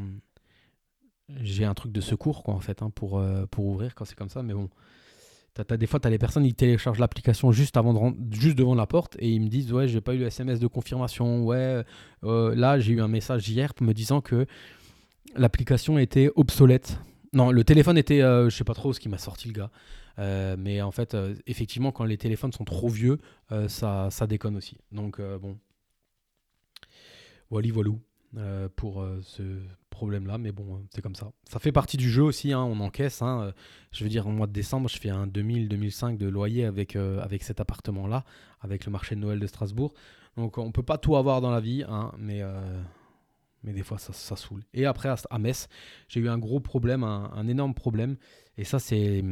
[1.61, 4.29] un truc de secours quoi en fait hein, pour, euh, pour ouvrir quand c'est comme
[4.29, 4.43] ça.
[4.43, 4.69] Mais bon,
[5.77, 9.15] des fois, tu as les personnes qui téléchargent l'application juste, de juste devant la porte
[9.19, 11.45] et ils me disent Ouais, j'ai pas eu le SMS de confirmation.
[11.45, 11.83] Ouais,
[12.23, 14.45] euh, là, j'ai eu un message hier me disant que
[15.35, 16.99] l'application était obsolète.
[17.33, 19.71] Non, le téléphone était, je sais pas trop ce qui m'a sorti le gars.
[20.17, 23.19] Mais en fait, effectivement, quand les téléphones sont trop vieux,
[23.67, 24.77] ça, ça déconne aussi.
[24.91, 25.57] Donc, bon,
[27.49, 28.01] voilà, voilou
[28.37, 29.43] euh, pour euh, ce
[29.89, 31.31] problème-là, mais bon, c'est comme ça.
[31.49, 33.21] Ça fait partie du jeu aussi, hein, on encaisse.
[33.21, 33.53] Hein,
[33.91, 37.21] je veux dire, au mois de décembre, je fais un 2000-2005 de loyer avec, euh,
[37.21, 38.25] avec cet appartement-là,
[38.61, 39.93] avec le marché de Noël de Strasbourg.
[40.35, 42.43] Donc on peut pas tout avoir dans la vie, hein, mais,
[43.63, 44.63] mais des fois ça, ça saoule.
[44.75, 45.67] Et après, à, Metz,
[46.07, 48.17] j'ai eu un gros problème, un, un énorme problème.
[48.55, 49.23] Et ça, c'est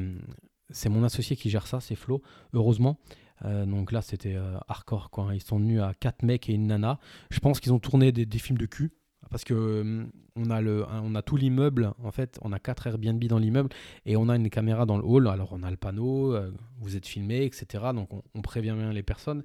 [0.69, 2.21] c'est mon associé qui gère ça, c'est Flo,
[2.53, 2.99] heureusement.
[3.43, 5.09] Euh, donc là, c'était euh, hardcore.
[5.09, 5.35] Quoi.
[5.35, 6.99] Ils sont venus à 4 mecs et une nana.
[7.29, 8.93] Je pense qu'ils ont tourné des, films de cul.
[9.29, 12.87] Parce que euh, on, a le, on a tout l'immeuble, en fait, on a 4
[12.87, 13.69] Airbnb dans l'immeuble
[14.05, 15.27] et on a une caméra dans le hall.
[15.27, 16.37] Alors on a le panneau,
[16.79, 17.85] vous êtes filmé, etc.
[17.93, 19.43] Donc on, prévient bien les personnes.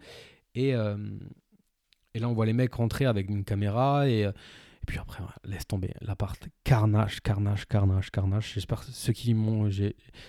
[0.55, 4.29] Et, et, là, on voit les mecs rentrer avec une caméra et
[4.91, 6.49] puis après, laisse tomber l'appart.
[6.65, 8.51] Carnage, carnage, carnage, carnage.
[8.55, 9.37] J'espère que ceux qui,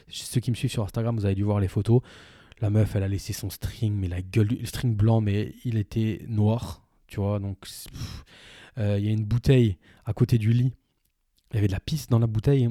[0.08, 2.02] ceux qui me suivent sur Instagram, vous avez dû voir les photos.
[2.60, 5.78] La meuf, elle a laissé son string, mais la gueule, le string blanc, mais il
[5.78, 7.40] était noir, tu vois.
[7.40, 7.66] Donc,
[8.78, 10.76] euh, il y a une bouteille à côté du lit.
[11.50, 12.70] Il y avait de la pisse dans la bouteille.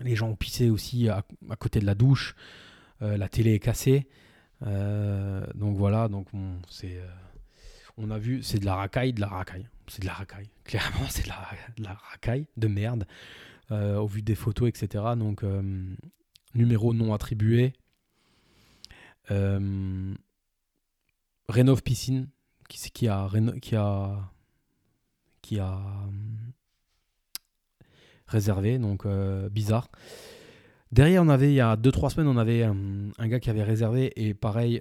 [0.00, 1.22] Les gens ont pissé aussi à,
[1.58, 2.34] côté de la douche.
[3.02, 4.08] Euh, la télé est cassée.
[4.62, 6.28] Euh, donc voilà, donc
[6.70, 6.98] c'est,
[7.96, 9.68] on a vu, c'est de la racaille, de la racaille.
[9.88, 10.48] C'est de la racaille.
[10.64, 13.06] Clairement, c'est de la, racaille de merde.
[13.70, 15.04] au vu des photos, etc.
[15.16, 15.42] Donc
[16.54, 17.72] numéro non attribué,
[19.30, 20.14] euh,
[21.48, 22.28] Rénov Piscine,
[22.68, 23.28] qui, a,
[23.60, 24.30] qui a,
[25.42, 25.64] qui euh,
[28.26, 29.88] réservé, donc euh, bizarre.
[30.92, 34.12] Derrière, on avait, il y a 2-3 semaines, on avait un gars qui avait réservé
[34.16, 34.80] et pareil,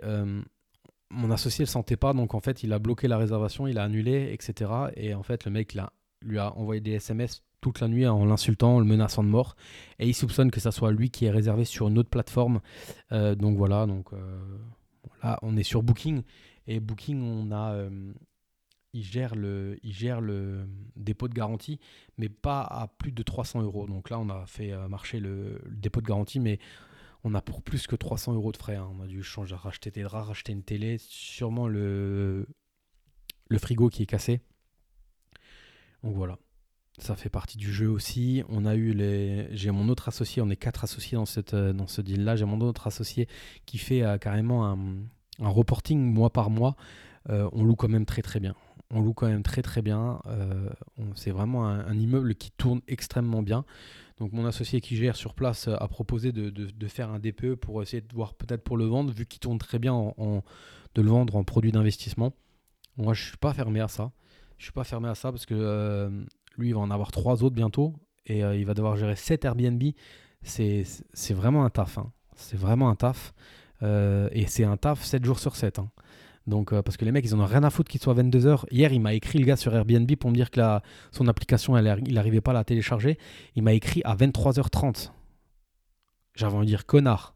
[1.13, 3.77] mon associé ne le sentait pas, donc en fait, il a bloqué la réservation, il
[3.77, 4.71] a annulé, etc.
[4.95, 5.77] Et en fait, le mec
[6.21, 9.55] lui a envoyé des SMS toute la nuit en l'insultant, en le menaçant de mort.
[9.97, 12.59] Et il soupçonne que ça soit lui qui est réservé sur une autre plateforme.
[13.11, 14.57] Euh, donc voilà, donc euh,
[15.23, 16.23] là on est sur Booking.
[16.67, 18.11] Et Booking, on a, euh,
[18.93, 21.79] il, gère le, il gère le dépôt de garantie,
[22.17, 23.87] mais pas à plus de 300 euros.
[23.87, 26.59] Donc là on a fait marcher le, dépôt de garantie, mais
[27.23, 28.75] on a pour plus que 300 euros de frais.
[28.75, 28.89] Hein.
[28.97, 32.47] On a dû changer, racheter des draps, racheter une télé, sûrement le,
[33.57, 34.41] frigo qui est cassé.
[36.03, 36.37] Donc voilà
[36.99, 38.43] ça fait partie du jeu aussi.
[38.49, 42.01] On a eu les, j'ai mon autre associé, on est quatre associés dans euh, ce
[42.01, 42.35] deal-là.
[42.35, 43.27] J'ai mon autre associé
[43.65, 44.77] qui fait euh, carrément un,
[45.39, 46.75] un, reporting mois par mois.
[47.29, 48.55] Euh, on loue quand même très très bien.
[48.91, 50.21] On loue quand même très très bien.
[51.15, 53.65] c'est vraiment un, immeuble qui tourne extrêmement bien.
[54.23, 57.99] Donc mon associé qui gère sur place a proposé de, faire un DPE pour essayer
[57.99, 60.43] de voir peut-être pour le vendre, vu qu'il tourne très bien en,
[60.95, 62.33] de le vendre en produit d'investissement.
[62.95, 64.11] Moi je suis pas fermé à ça.
[64.57, 66.25] Je suis pas fermé à ça parce que
[66.57, 67.93] lui, il va en avoir trois autres bientôt.
[68.25, 69.83] Et euh, il va devoir gérer sept Airbnb.
[70.41, 70.85] C'est
[71.31, 71.97] vraiment un taf.
[71.97, 72.11] Hein.
[72.35, 73.33] C'est vraiment un taf.
[73.81, 75.79] Euh, et c'est un taf 7 jours sur 7.
[75.79, 75.89] Hein.
[76.45, 78.65] Donc, euh, parce que les mecs, ils en ont rien à foutre qu'il soit 22h.
[78.71, 81.77] Hier, il m'a écrit, le gars, sur Airbnb pour me dire que la, son application,
[81.77, 83.17] il n'arrivait pas à la télécharger.
[83.55, 85.11] Il m'a écrit à 23h30.
[86.35, 87.35] J'avais envie de dire, connard,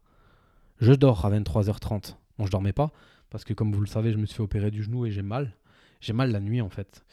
[0.80, 2.16] je dors à 23h30.
[2.38, 2.92] Bon, je dormais pas,
[3.30, 5.22] parce que comme vous le savez, je me suis fait opérer du genou et j'ai
[5.22, 5.54] mal.
[6.02, 7.04] J'ai mal la nuit, en fait.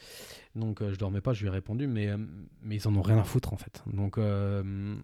[0.55, 2.17] Donc euh, je dormais pas, je lui ai répondu, mais, euh,
[2.61, 3.83] mais ils en ont rien à foutre en fait.
[3.91, 4.95] Donc euh,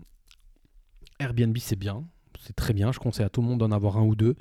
[1.20, 2.06] Airbnb c'est bien,
[2.40, 4.36] c'est très bien, je conseille à tout le monde d'en avoir un ou deux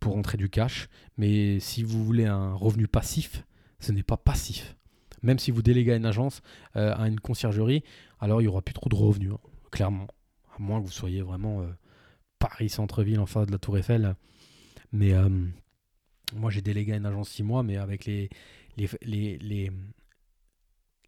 [0.00, 0.88] pour rentrer du cash.
[1.16, 3.44] Mais si vous voulez un revenu passif,
[3.80, 4.76] ce n'est pas passif.
[5.22, 6.42] Même si vous déléguez une agence,
[6.74, 7.82] à une conciergerie,
[8.22, 9.32] alors il n'y aura plus trop de revenus.
[9.32, 9.38] Hein.
[9.70, 10.06] clairement.
[10.56, 11.66] À moins que vous soyez vraiment euh,
[12.38, 14.14] Paris centre-ville en face de la Tour Eiffel.
[14.92, 15.28] Mais euh,
[16.34, 18.30] moi, j'ai délégué à une agence 6 mois, mais avec les,
[18.76, 19.72] les, les,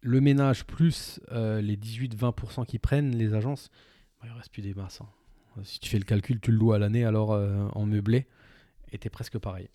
[0.01, 3.69] le ménage plus les 18-20% qui prennent les agences,
[4.19, 5.01] bah, il ne reste plus des masses.
[5.01, 5.09] Hein.
[5.63, 8.27] Si tu fais le calcul, tu le loues à l'année alors en meublé,
[8.91, 9.69] et t'es presque pareil.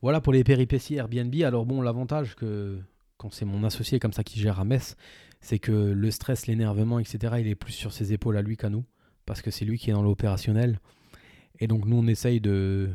[0.00, 1.34] Voilà pour les péripéties Airbnb.
[1.42, 2.78] Alors bon, l'avantage que
[3.16, 4.96] quand c'est mon associé comme ça qui gère à Metz,
[5.40, 8.70] c'est que le stress, l'énervement, etc., il est plus sur ses épaules à lui qu'à
[8.70, 8.84] nous,
[9.26, 10.78] parce que c'est lui qui est dans l'opérationnel.
[11.58, 12.90] Et donc nous, on essaye de,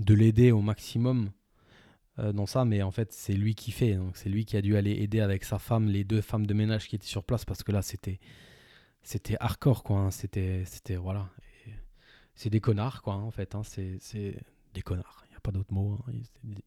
[0.00, 1.30] de l'aider au maximum
[2.18, 3.96] euh, dans ça, mais en fait, c'est lui qui fait.
[4.14, 6.88] C'est lui qui a dû aller aider avec sa femme, les deux femmes de ménage
[6.88, 8.18] qui étaient sur place, parce que là, c'était
[9.08, 9.98] c'était hardcore, quoi.
[9.98, 10.10] Hein.
[10.10, 11.28] C'était, c'était, voilà.
[12.34, 13.54] C'est des connards, quoi, en fait.
[13.54, 13.62] Hein.
[13.64, 13.98] C'est,
[14.74, 15.98] des connards pas d'autre mot.
[16.08, 16.12] Hein.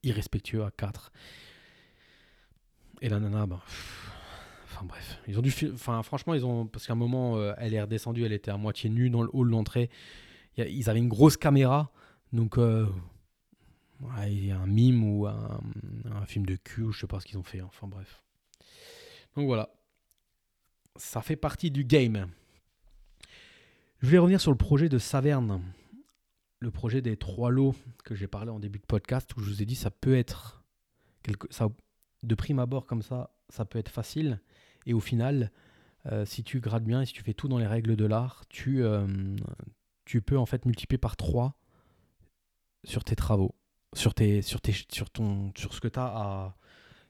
[0.03, 1.11] Irrespectueux à 4.
[3.01, 3.61] Et la nana, bah,
[4.65, 7.73] enfin bref, ils ont dû, enfin franchement ils ont, parce qu'à un moment euh, elle
[7.73, 9.89] est redescendue, elle était à moitié nue dans le hall d'entrée.
[10.57, 11.91] Ils avaient une grosse caméra,
[12.31, 12.85] donc euh,
[14.27, 15.61] il a un mime ou un,
[16.11, 17.61] un, film de cul, ou je sais pas ce qu'ils ont fait.
[17.61, 18.23] Enfin bref.
[19.35, 19.69] Donc voilà,
[20.95, 22.27] ça fait partie du game.
[23.99, 25.61] Je vais revenir sur le projet de Saverne
[26.61, 27.75] le projet des trois lots
[28.05, 30.63] que j'ai parlé en début de podcast, où je vous ai dit ça peut être
[31.49, 31.67] ça,
[32.23, 34.39] de prime abord comme ça, ça peut être facile.
[34.85, 35.51] Et au final,
[36.05, 38.45] euh, si tu grattes bien et si tu fais tout dans les règles de l'art,
[38.47, 39.07] tu, euh,
[40.25, 41.57] peux en fait multiplier par 3
[42.83, 43.55] sur tes travaux,
[43.93, 44.41] sur, tes,
[45.13, 46.55] ton, sur ce que tu as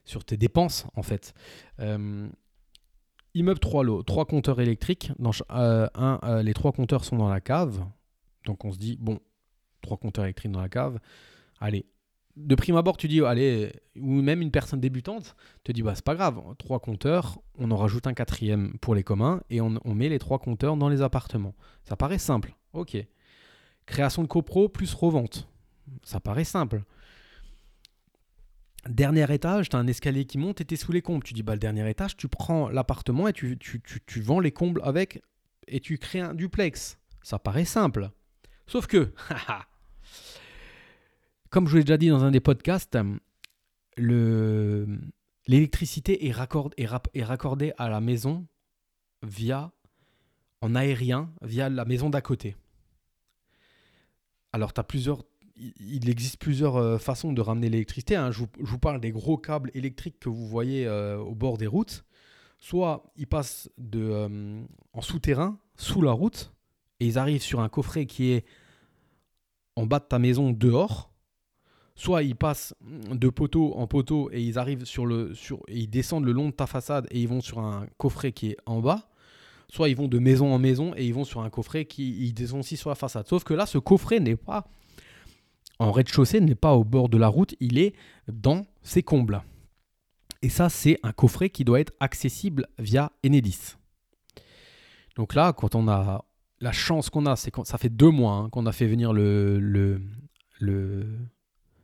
[0.04, 1.34] sur tes dépenses en fait.
[1.78, 2.28] Euh,
[3.34, 5.12] immeuble 3 lots, 3 compteurs électriques.
[5.18, 7.84] Dans, un, les 3 compteurs sont dans la cave.
[8.44, 9.20] Donc on se dit, bon,
[9.82, 10.98] trois compteurs électriques dans la cave.
[11.60, 11.86] Allez,
[12.36, 16.04] de prime abord, tu dis, allez, ou même une personne débutante te dit, bah, c'est
[16.04, 20.08] pas grave, trois compteurs, on en rajoute un quatrième pour les communs et on, met
[20.08, 21.54] les trois compteurs dans les appartements.
[21.84, 22.96] Ça paraît simple, ok.
[23.84, 25.48] Création de copro plus revente,
[26.02, 26.82] ça paraît simple.
[28.88, 31.22] Dernier étage, tu as un escalier qui monte et tu es sous les combles.
[31.22, 34.52] Tu dis, bah, le dernier étage, tu prends l'appartement et tu, tu, tu vends les
[34.52, 35.22] combles avec
[35.68, 36.98] et tu crées un duplex.
[37.22, 38.10] Ça paraît simple.
[38.66, 39.12] Sauf que,
[41.52, 42.98] Comme je vous l'ai déjà dit dans un des podcasts,
[43.98, 46.34] l'électricité est,
[46.78, 48.46] est, raccordée à la maison
[49.22, 49.70] via
[50.62, 52.56] en aérien via la maison d'à côté.
[54.54, 55.24] Alors, as plusieurs,
[55.56, 58.16] il existe plusieurs euh, façons de ramener l'électricité.
[58.16, 58.30] Hein.
[58.30, 62.04] Je, vous parle des gros câbles électriques que vous voyez euh, au bord des routes.
[62.58, 64.62] Soit ils passent de, euh,
[64.92, 66.52] en souterrain, sous la route,
[67.00, 68.44] et ils arrivent sur un coffret qui est
[69.76, 71.12] en bas de ta maison dehors
[71.94, 76.24] soit ils passent de poteau en poteau et ils arrivent sur le sur ils descendent
[76.24, 79.08] le long de ta façade et ils vont sur un coffret qui est en bas
[79.68, 82.32] soit ils vont de maison en maison et ils vont sur un coffret qui ils
[82.32, 84.66] descendent aussi sur la façade sauf que là ce coffret n'est pas
[85.82, 87.94] en rez-de-chaussée n'est pas au bord de la route il est
[88.28, 89.42] dans ses combles
[90.40, 93.76] et ça c'est un coffret qui doit être accessible via Enedis
[95.16, 96.24] donc là quand on a
[96.60, 100.00] la chance qu'on a c'est ça fait deux mois hein, qu'on a fait venir le,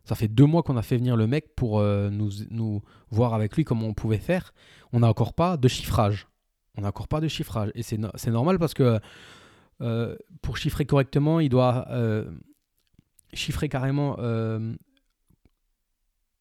[0.04, 2.80] ça fait deux mois qu'on a fait venir le mec pour euh, nous, nous,
[3.10, 4.54] voir avec lui comment on pouvait faire.
[4.92, 6.28] On n'a encore pas de chiffrage.
[6.76, 7.70] On n'a encore pas de chiffrage.
[7.74, 9.00] Et c'est, normal parce que
[9.82, 12.24] euh, pour chiffrer correctement, il doit euh,
[13.32, 14.16] chiffrer carrément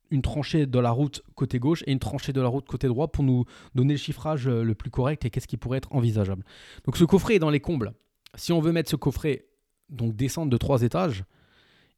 [0.09, 3.09] une tranchée de la route côté gauche et une tranchée de la route côté droit
[3.09, 3.45] pour nous
[3.75, 6.43] donner le chiffrage le plus correct et qu'est-ce qui pourrait être envisageable.
[6.85, 7.93] Donc ce coffret est dans les combles.
[8.35, 9.47] Si on veut mettre ce coffret,
[9.89, 11.25] donc descendre de trois étages,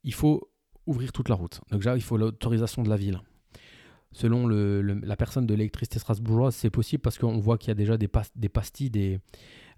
[0.03, 0.49] il faut
[0.85, 1.61] ouvrir toute la route.
[1.71, 3.21] Donc déjà, il faut l'autorisation de la ville.
[4.11, 7.95] Selon la personne de l'électricité strasbourgeoise, c'est possible parce qu'on voit qu'il y a déjà
[7.95, 9.19] des, des pastilles des,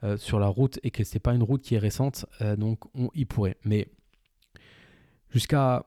[0.04, 2.56] euh, sur la route et que ce n'est pas une route qui est récente, euh,
[2.56, 3.58] donc on y pourrait.
[3.66, 3.90] Mais
[5.32, 5.86] jusqu'à...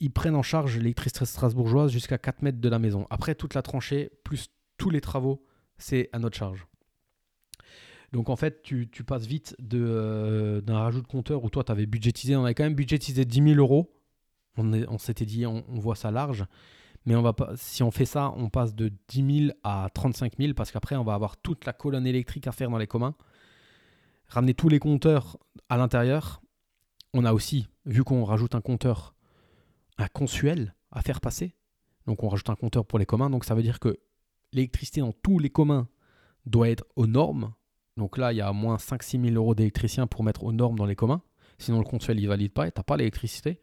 [0.00, 3.06] Ils prennent en charge l'électricité strasbourgeoise jusqu'à 4 mètres de la maison.
[3.10, 5.44] Après, toute la tranchée, plus tous les travaux,
[5.78, 6.66] c'est à notre charge.
[8.12, 11.86] Donc en fait, tu, passes vite euh, d'un rajout de compteur où toi, tu avais
[11.86, 13.92] budgétisé, on avait quand même budgétisé 10 000 euros
[14.56, 16.44] on, s'était dit, on, voit ça large.
[17.04, 20.34] Mais on va pas, si on fait ça, on passe de 10 000 à 35
[20.38, 23.14] 000 parce qu'après, on va avoir toute la colonne électrique à faire dans les communs.
[24.28, 25.36] Ramener tous les compteurs
[25.68, 26.41] à l'intérieur.
[27.14, 29.14] On a aussi, vu qu'on rajoute un compteur,
[29.98, 31.54] un consuel à faire passer.
[32.06, 33.30] Donc on rajoute un compteur pour les communs.
[33.30, 34.00] Donc ça veut dire que
[34.52, 35.88] l'électricité dans tous les communs
[36.46, 37.52] doit être aux normes.
[37.96, 40.86] Donc là, il y a moins 5-6 000 euros d'électricien pour mettre aux normes dans
[40.86, 41.22] les communs.
[41.58, 43.60] Sinon, le consuel, il valide pas et tu n'as pas l'électricité.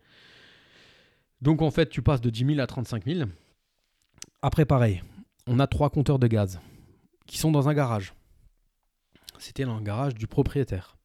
[1.41, 3.29] Donc en fait, tu passes de 10 000 à 35 000.
[4.41, 5.03] Après, pareil,
[5.47, 6.59] on a trois compteurs de gaz
[7.25, 8.13] qui sont dans un garage.
[9.37, 10.98] c'était dans le garage du propriétaire.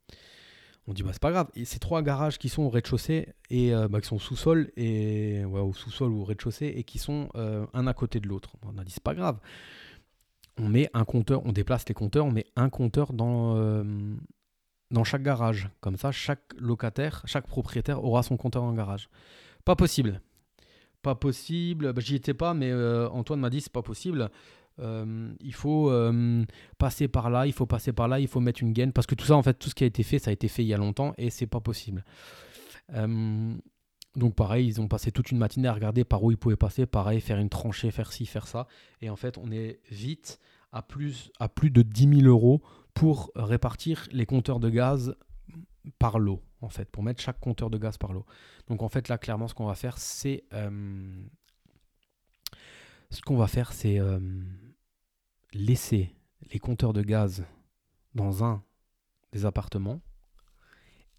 [0.87, 1.49] On dit bah c'est pas grave.
[1.55, 4.71] Et ces trois garages qui sont au rez-de-chaussée et euh, bah, qui sont au sous-sol
[4.77, 8.57] et au sous-sol ou au rez-de-chaussée et qui sont euh, un à côté de l'autre.
[8.63, 9.39] On a dit c'est pas grave.
[10.59, 13.85] On met un compteur, on déplace les compteurs, on met un compteur dans euh,
[15.05, 15.71] chaque garage.
[15.81, 19.09] Comme ça, chaque locataire, chaque propriétaire aura son compteur en garage.
[19.65, 20.21] Pas possible.
[21.03, 21.93] Pas possible.
[21.95, 22.73] Bah, J'y étais pas, mais
[23.11, 24.31] Antoine m'a dit c'est pas possible.
[24.81, 26.45] Euh, il faut euh,
[26.79, 29.15] passer par là, il faut passer par là, il faut mettre une gaine parce que
[29.15, 30.67] tout ça en fait tout ce qui a été fait ça a été fait il
[30.67, 32.05] y a longtemps et c'est pas possible.
[32.93, 33.55] Euh,
[34.17, 36.87] donc pareil, ils ont passé toute une matinée à regarder par où ils pouvaient passer,
[36.87, 38.67] pareil, faire une tranchée, faire ci, faire ça.
[39.01, 40.39] Et en fait, on est vite
[40.71, 41.31] à plus,
[41.63, 42.63] de 10 000 euros
[42.95, 45.17] pour répartir les compteurs de gaz
[45.99, 48.25] par lot, en fait, pour mettre chaque compteur de gaz par lot.
[48.69, 50.45] Donc en fait, là, clairement, ce qu'on va faire, c'est...
[53.11, 53.99] ce qu'on va faire, c'est
[55.55, 56.15] laisser
[56.53, 57.45] les compteurs de gaz
[58.15, 58.63] dans un
[59.33, 60.01] des appartements.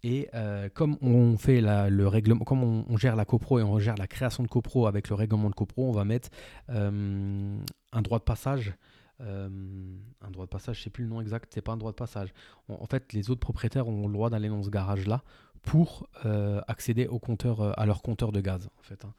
[0.02, 3.96] Et euh, comme on fait le règlement, comme on, gère la copro et on gère
[3.96, 6.28] la création de copro avec le règlement de copro, on va mettre
[6.70, 7.58] euh,
[7.92, 8.74] un droit de passage.
[9.22, 9.48] Euh,
[10.20, 11.96] un droit de passage, je sais plus le nom exact, c'est pas un droit de
[11.96, 12.34] passage.
[12.68, 15.22] en fait, les autres propriétaires ont le droit d'aller dans ce garage-là
[15.62, 16.06] pour
[16.68, 18.68] accéder au compteur, à leur compteur de gaz.
[18.90, 19.14] Hein.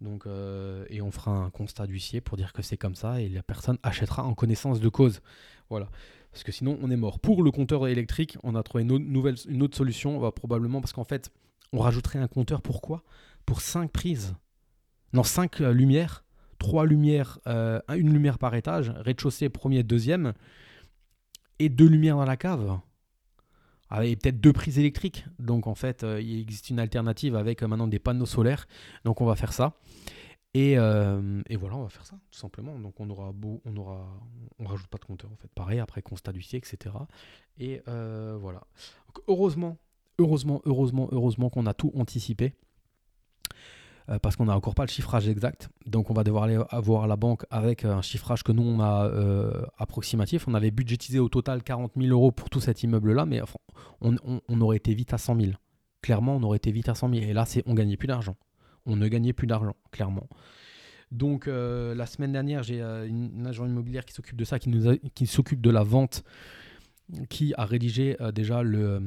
[0.00, 3.28] Donc, euh, et on fera un constat d'huissier pour dire que c'est comme ça et
[3.28, 5.20] la personne achètera en connaissance de cause.
[5.68, 5.88] Voilà.
[6.32, 7.18] Parce que sinon, on est mort.
[7.18, 11.30] Pour le compteur électrique, on a trouvé une autre, solution, va probablement parce qu'en fait,
[11.72, 12.62] on rajouterait un compteur.
[12.62, 13.02] Pourquoi?
[13.46, 14.34] Pour 5 prises.
[15.12, 16.24] Non, 5 euh, lumières.
[16.58, 20.34] 3 lumières, euh, une lumière par étage, rez-de-chaussée, premier, deuxième,
[21.58, 22.78] et deux lumières dans la cave
[23.90, 25.26] avec peut-être deux prises électriques.
[25.38, 28.66] Donc en fait, euh, il existe une alternative avec euh, maintenant des panneaux solaires.
[29.04, 29.74] Donc on va faire ça.
[30.52, 32.76] Et, euh, et, voilà, on va faire ça, tout simplement.
[32.78, 34.20] Donc on aura beau, on aura,
[34.58, 35.48] on rajoute pas de compteur en fait.
[35.54, 36.94] Pareil, après constat d'huissier, etc.
[37.58, 38.62] Et voilà.
[39.28, 39.78] heureusement,
[40.18, 42.54] heureusement, heureusement, heureusement qu'on a tout anticipé.
[44.10, 45.68] Euh, parce qu'on n'a encore pas le chiffrage exact.
[45.86, 49.06] Donc on va devoir aller voir la banque avec un chiffrage que nous on a
[49.06, 50.48] euh, approximatif.
[50.48, 53.40] On avait budgétisé au total 40 000 euros pour tout cet immeuble-là, mais
[54.00, 55.52] on, aurait été vite à 100 000.
[56.02, 57.22] Clairement, on aurait été vite à 100 000.
[57.22, 58.36] Et là, c'est on gagnait plus d'argent.
[58.86, 60.26] On ne gagnait plus d'argent, clairement.
[61.12, 64.70] Donc euh, la semaine dernière, j'ai une, agent immobilière qui s'occupe de ça, qui,
[65.14, 66.24] qui s'occupe de la vente,
[67.28, 69.00] qui a rédigé déjà le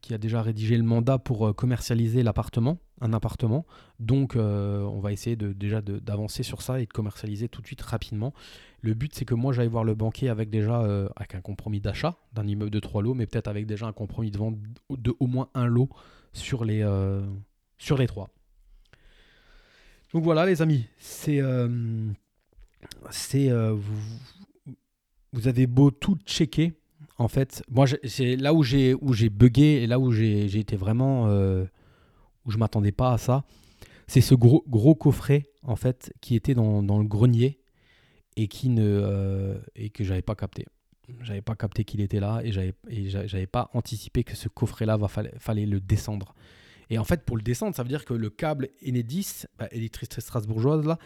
[0.00, 3.64] qui a déjà rédigé le mandat pour euh, commercialiser l'appartement, un appartement.
[3.98, 7.66] Donc, euh, on va essayer de, déjà d'avancer sur ça et de commercialiser tout de
[7.66, 8.34] suite rapidement.
[8.82, 11.80] Le but, c'est que moi, j'aille voir le banquier avec déjà euh, avec un compromis
[11.80, 14.56] d'achat d'un immeuble de trois lots, mais peut-être avec déjà un compromis de vente
[14.90, 15.88] de au moins un lot
[16.32, 16.86] sur les,
[17.78, 18.28] sur les trois.
[20.12, 22.12] Donc voilà, les amis, c'est vous,
[25.32, 26.74] vous avez beau tout checker
[27.18, 30.76] en fait, moi, c'est là où j'ai où j'ai bugué et là où j'ai été
[30.76, 31.64] vraiment euh,
[32.44, 33.44] où je m'attendais pas à ça.
[34.06, 37.58] C'est ce gros gros coffret en fait qui était dans, le grenier
[38.36, 40.66] et qui ne euh, et que j'avais pas capté.
[41.22, 44.96] J'avais pas capté qu'il était là et j'avais j'avais pas anticipé que ce coffret là
[44.96, 46.34] va fallait, fallait le descendre.
[46.90, 50.20] Et en fait, pour le descendre, ça veut dire que le câble Enedis, bah, électricité
[50.20, 50.98] strasbourgeoise là,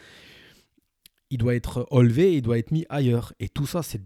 [1.31, 3.33] il doit être enlevé, il doit être mis ailleurs.
[3.41, 4.03] Et tout ça, c'est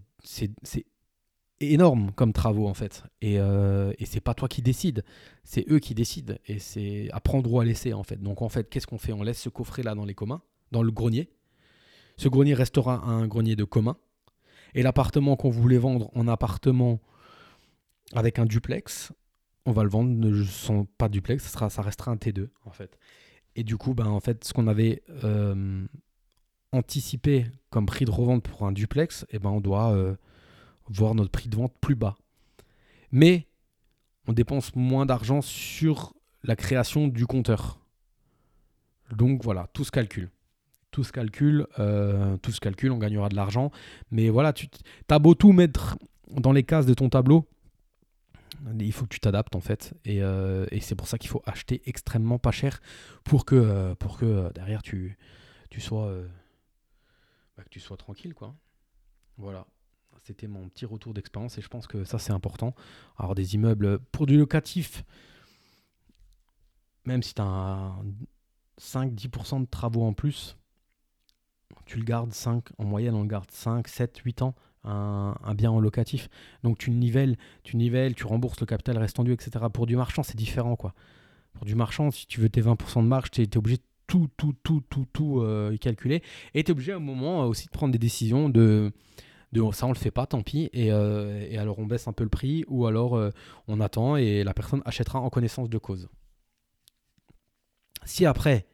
[1.59, 3.03] énorme comme travaux en fait.
[3.21, 5.03] Et, euh, et c'est pas toi qui décides,
[5.43, 6.35] c'est eux qui décident.
[6.45, 8.21] Et c'est à prendre ou à laisser en fait.
[8.21, 9.13] Donc en fait, qu'est-ce qu'on fait?
[9.13, 10.41] On laisse ce coffret là dans les communs,
[10.71, 11.29] dans le grenier.
[12.17, 13.97] Ce grenier restera un grenier de commun.
[14.73, 16.99] Et l'appartement qu'on voulait vendre en appartement
[18.13, 19.11] avec un duplex,
[19.65, 22.97] on va le vendre sont pas duplex, ça, sera, ça restera un T2 en fait.
[23.55, 25.85] Et du coup, ben, en fait, ce qu'on avait euh,
[26.71, 30.15] anticipé comme prix de revente pour un duplex, eh ben, on doit euh,
[30.89, 32.15] voir notre prix de vente plus bas.
[33.11, 33.47] Mais
[34.27, 37.79] on dépense moins d'argent sur la création du compteur.
[39.11, 40.29] Donc voilà, tout se calcule.
[40.91, 43.71] Tout se calcule, euh, tout se calcule, on gagnera de l'argent.
[44.11, 44.67] Mais voilà, tu
[45.09, 45.97] as beau tout mettre
[46.29, 47.47] dans les cases de ton tableau,
[48.79, 49.93] il faut que tu t'adaptes en fait.
[50.05, 52.81] Et, euh, c'est pour ça qu'il faut acheter extrêmement pas cher
[53.23, 55.17] pour que, euh, pour que derrière tu,
[55.77, 56.11] sois,
[57.55, 58.33] bah, que tu sois tranquille.
[58.33, 58.55] quoi.
[59.37, 59.67] Voilà.
[60.23, 62.73] C'était mon petit retour d'expérience et je pense que ça c'est important.
[63.17, 65.03] Alors des immeubles pour du locatif,
[67.05, 67.93] même si tu as
[68.79, 70.57] 5-10% de travaux en plus,
[71.85, 75.71] tu le gardes 5, en moyenne on le garde 5, 7, 8 ans, un, bien
[75.71, 76.29] en locatif.
[76.63, 79.65] Donc tu nivelles, tu nivelles, tu rembourses le capital restendu, etc.
[79.73, 80.93] Pour du marchand, c'est différent quoi.
[81.53, 84.29] Pour du marchand, si tu veux tes 20% de marge, tu es, obligé de tout,
[84.37, 86.21] tout, tout, tout, tout euh, calculer.
[86.53, 88.91] Et tu es obligé à un moment aussi de prendre des décisions de
[89.53, 92.23] de ça on le fait pas, tant pis, et, et alors on baisse un peu
[92.23, 93.19] le prix, ou alors
[93.67, 96.09] on attend et la personne achètera en connaissance de cause.
[98.05, 98.65] Si après,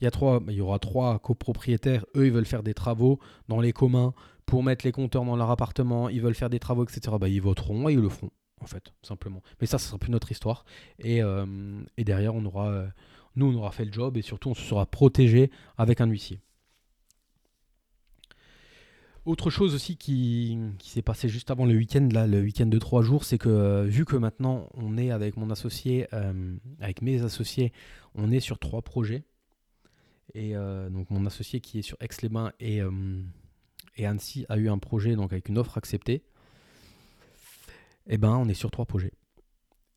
[0.00, 3.18] il y, a trois, il y aura trois copropriétaires, eux ils veulent faire des travaux
[3.48, 4.14] dans les communs
[4.44, 7.42] pour mettre les compteurs dans leur appartement, ils veulent faire des travaux, etc., bah, ils
[7.42, 9.42] voteront et ils le feront, en fait, simplement.
[9.60, 10.64] Mais ça, ce sera plus notre histoire.
[11.00, 11.20] Et,
[11.96, 12.50] et derrière, nous,
[13.46, 16.40] on aura fait le job et surtout, on se sera protégé avec un huissier.
[19.26, 23.02] Autre chose aussi qui, s'est passé juste avant le week-end, là, le week-end de trois
[23.02, 27.22] jours, c'est que euh, vu que maintenant on est avec mon associé, euh, avec mes
[27.22, 27.72] associés,
[28.14, 29.24] on est sur trois projets.
[30.34, 32.82] Et euh, donc mon associé qui est sur Aix-les-Bains et,
[33.96, 36.22] et, Annecy a eu un projet donc avec une offre acceptée.
[38.08, 39.12] Et eh ben on est sur trois projets.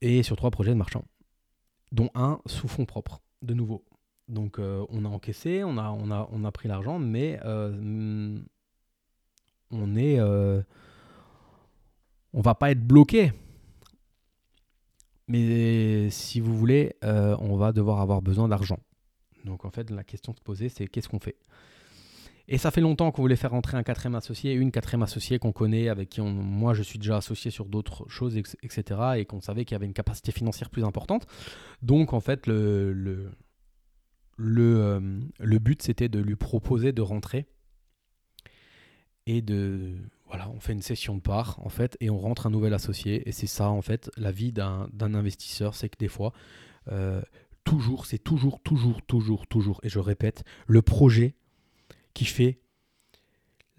[0.01, 1.05] Et sur trois projets de marchands.
[1.91, 3.85] Dont un sous fonds propres de nouveau.
[4.27, 7.39] Donc on a encaissé, on a, on a, on a pris l'argent, mais
[9.71, 10.61] on est, euh,
[12.33, 13.31] on va pas être bloqué.
[15.27, 18.79] Mais si vous voulez, on va devoir avoir besoin d'argent.
[19.45, 21.37] Donc en fait, la question se poser, c'est qu'est-ce qu'on fait?
[22.51, 25.51] Et ça fait longtemps qu'on voulait faire rentrer un quatrième associé, une quatrième associée qu'on
[25.51, 28.83] connaît, avec qui moi je suis déjà associé sur d'autres choses, etc.
[29.17, 31.27] Et qu'on savait qu'il y avait une capacité financière plus importante.
[31.83, 33.31] Donc en fait, le, le,
[34.39, 37.45] euh, le, but c'était de lui proposer de rentrer
[39.29, 39.95] et de
[40.27, 43.27] voilà, on fait une session de part en fait et on rentre un nouvel associé.
[43.27, 46.33] Et c'est ça en fait la vie d'un investisseur, c'est que des fois
[46.91, 47.21] euh,
[47.63, 51.35] toujours, c'est toujours, toujours, toujours, toujours et je répète, le projet
[52.13, 52.59] qui fait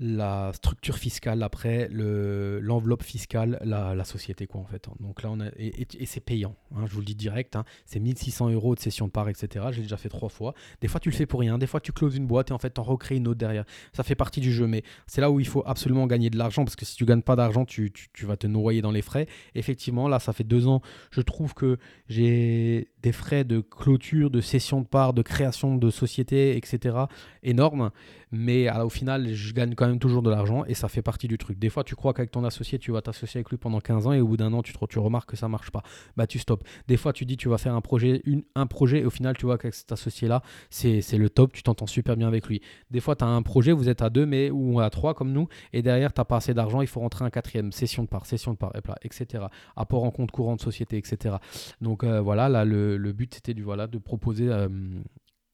[0.00, 4.88] la structure fiscale après, l'enveloppe fiscale, la, société quoi en fait.
[4.98, 6.56] Donc là on a et, c'est payant.
[6.74, 7.54] Hein, je vous le dis direct.
[7.54, 9.66] Hein, c'est 1600 euros de cession de part, etc.
[9.72, 10.54] J'ai déjà fait trois fois.
[10.80, 11.58] Des fois tu le fais pour rien.
[11.58, 13.64] Des fois tu closes une boîte et en fait t'en recrées une autre derrière.
[13.92, 14.66] Ça fait partie du jeu.
[14.66, 17.22] Mais c'est là où il faut absolument gagner de l'argent parce que si tu gagnes
[17.22, 19.26] pas d'argent, tu, tu, vas te noyer dans les frais.
[19.54, 20.80] Effectivement, là ça fait deux ans.
[21.10, 21.78] Je trouve que
[22.08, 26.96] j'ai des frais de clôture, de cession de part, de création de société, etc.
[27.42, 27.90] énormes.
[28.32, 31.36] Mais au final, je gagne quand même toujours de l'argent et ça fait partie du
[31.36, 31.58] truc.
[31.58, 34.12] Des fois, tu crois qu'avec ton associé, tu vas t'associer avec lui pendant 15 ans
[34.12, 35.82] et au bout d'un an, tu, te, tu remarques que ça marche pas.
[36.16, 36.64] Bah, tu stops.
[36.86, 38.22] Des fois, tu dis, tu vas faire un projet,
[38.54, 41.88] un projet et au final, tu vois qu'avec cet associé-là, c'est le top, tu t'entends
[41.88, 42.60] super bien avec lui.
[42.90, 45.32] Des fois, tu as un projet, vous êtes à deux mais, ou à trois comme
[45.32, 48.08] nous et derrière, tu n'as pas assez d'argent, il faut rentrer un quatrième, session de
[48.08, 48.72] part, session de part,
[49.02, 49.44] etc.
[49.76, 51.36] Apport en compte courant de société, etc.
[51.80, 54.68] Donc euh, voilà, là, le, le but, c'était du, voilà, de proposer euh,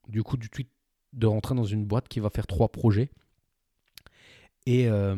[0.09, 0.71] du coup du tweet
[1.13, 3.11] de rentrer dans une boîte qui va faire trois projets
[4.67, 5.17] et, euh,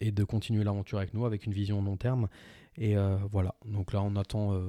[0.00, 2.28] et de continuer l'aventure avec nous avec une vision long terme.
[2.76, 4.60] Et euh, voilà, donc là on attend.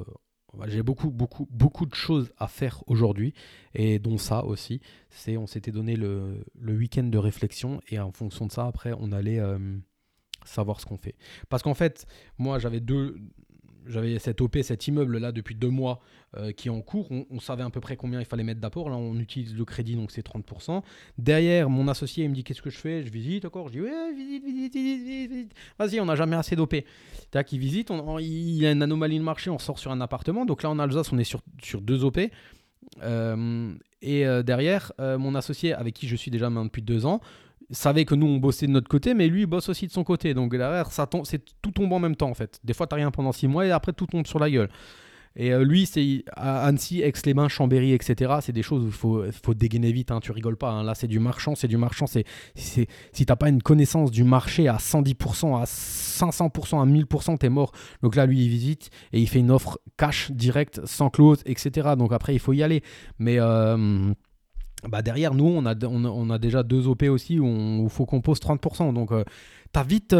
[0.67, 3.33] J'ai beaucoup, beaucoup, beaucoup de choses à faire aujourd'hui,
[3.73, 4.81] et dont ça aussi.
[5.09, 8.93] C'est on s'était donné le, le week-end de réflexion, et en fonction de ça, après,
[8.97, 9.39] on allait
[10.45, 11.15] savoir ce qu'on fait.
[11.49, 12.05] Parce qu'en fait,
[12.37, 13.17] moi, j'avais deux,
[13.87, 16.01] j'avais cet OP, cet immeuble là depuis deux mois
[16.37, 17.09] euh, qui est en cours.
[17.11, 18.89] On, savait à peu près combien il fallait mettre d'apport.
[18.89, 20.81] Là, on utilise le crédit, donc c'est 30%.
[21.17, 23.03] Derrière, mon associé, me dit Qu'est-ce que je fais?
[23.03, 25.53] Je visite, d'accord Je dis Ouais, visite, visite, visite, visite.
[25.77, 26.75] Vas-y, on n'a jamais assez d'OP.
[27.31, 30.45] Tac, il visite, il y a une anomalie de marché, on sort sur un appartement.
[30.45, 32.19] Donc là, en Alsace, on est sur, sur deux OP.
[33.03, 37.21] Euh, et euh, derrière, mon associé, avec qui je suis déjà maintenant depuis deux ans,
[37.71, 40.03] savait que nous on bossait de notre côté, mais lui il bosse aussi de son
[40.03, 40.33] côté.
[40.33, 42.59] Donc derrière, ça c'est tout tombe en même temps en fait.
[42.63, 44.69] Des fois, t'as rien pendant six mois et après tout tombe sur la gueule.
[45.35, 48.33] Et euh, lui, c'est Annecy, Aix-les-Bains, Chambéry, etc.
[48.41, 50.11] C'est des choses où il faut, faut dégainer vite.
[50.11, 50.71] Hein, tu rigoles pas.
[50.71, 50.83] Hein.
[50.83, 52.05] Là, c'est du marchand, c'est du marchand.
[52.05, 52.87] C'est, si
[53.25, 57.71] t'as pas une connaissance du marché à 110%, à 500%, à 1000%, t'es mort.
[58.01, 61.91] Donc là, lui, il visite et il fait une offre cash, direct, sans clause, etc.
[61.97, 62.83] Donc après, il faut y aller.
[63.17, 64.13] Mais euh,
[64.87, 68.39] bah derrière, nous, on a, on, déjà deux OP aussi où il faut qu'on pose
[68.39, 68.93] 30%.
[68.93, 69.23] Donc, euh,
[69.73, 70.15] tu as vite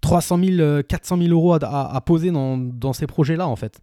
[0.00, 3.80] 300 000, 400 000 euros à, poser dans, dans, ces projets-là, en fait.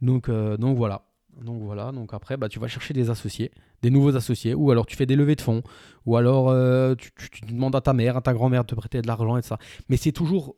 [0.00, 1.02] Donc, euh, donc voilà.
[1.42, 3.52] Donc voilà, donc après, bah, tu vas chercher des associés,
[3.82, 5.62] des nouveaux associés, ou alors tu fais des levées de fonds,
[6.04, 7.12] ou alors euh, tu,
[7.46, 9.56] demandes à ta mère, à ta grand-mère de te prêter de l'argent et ça.
[9.88, 10.56] Mais c'est toujours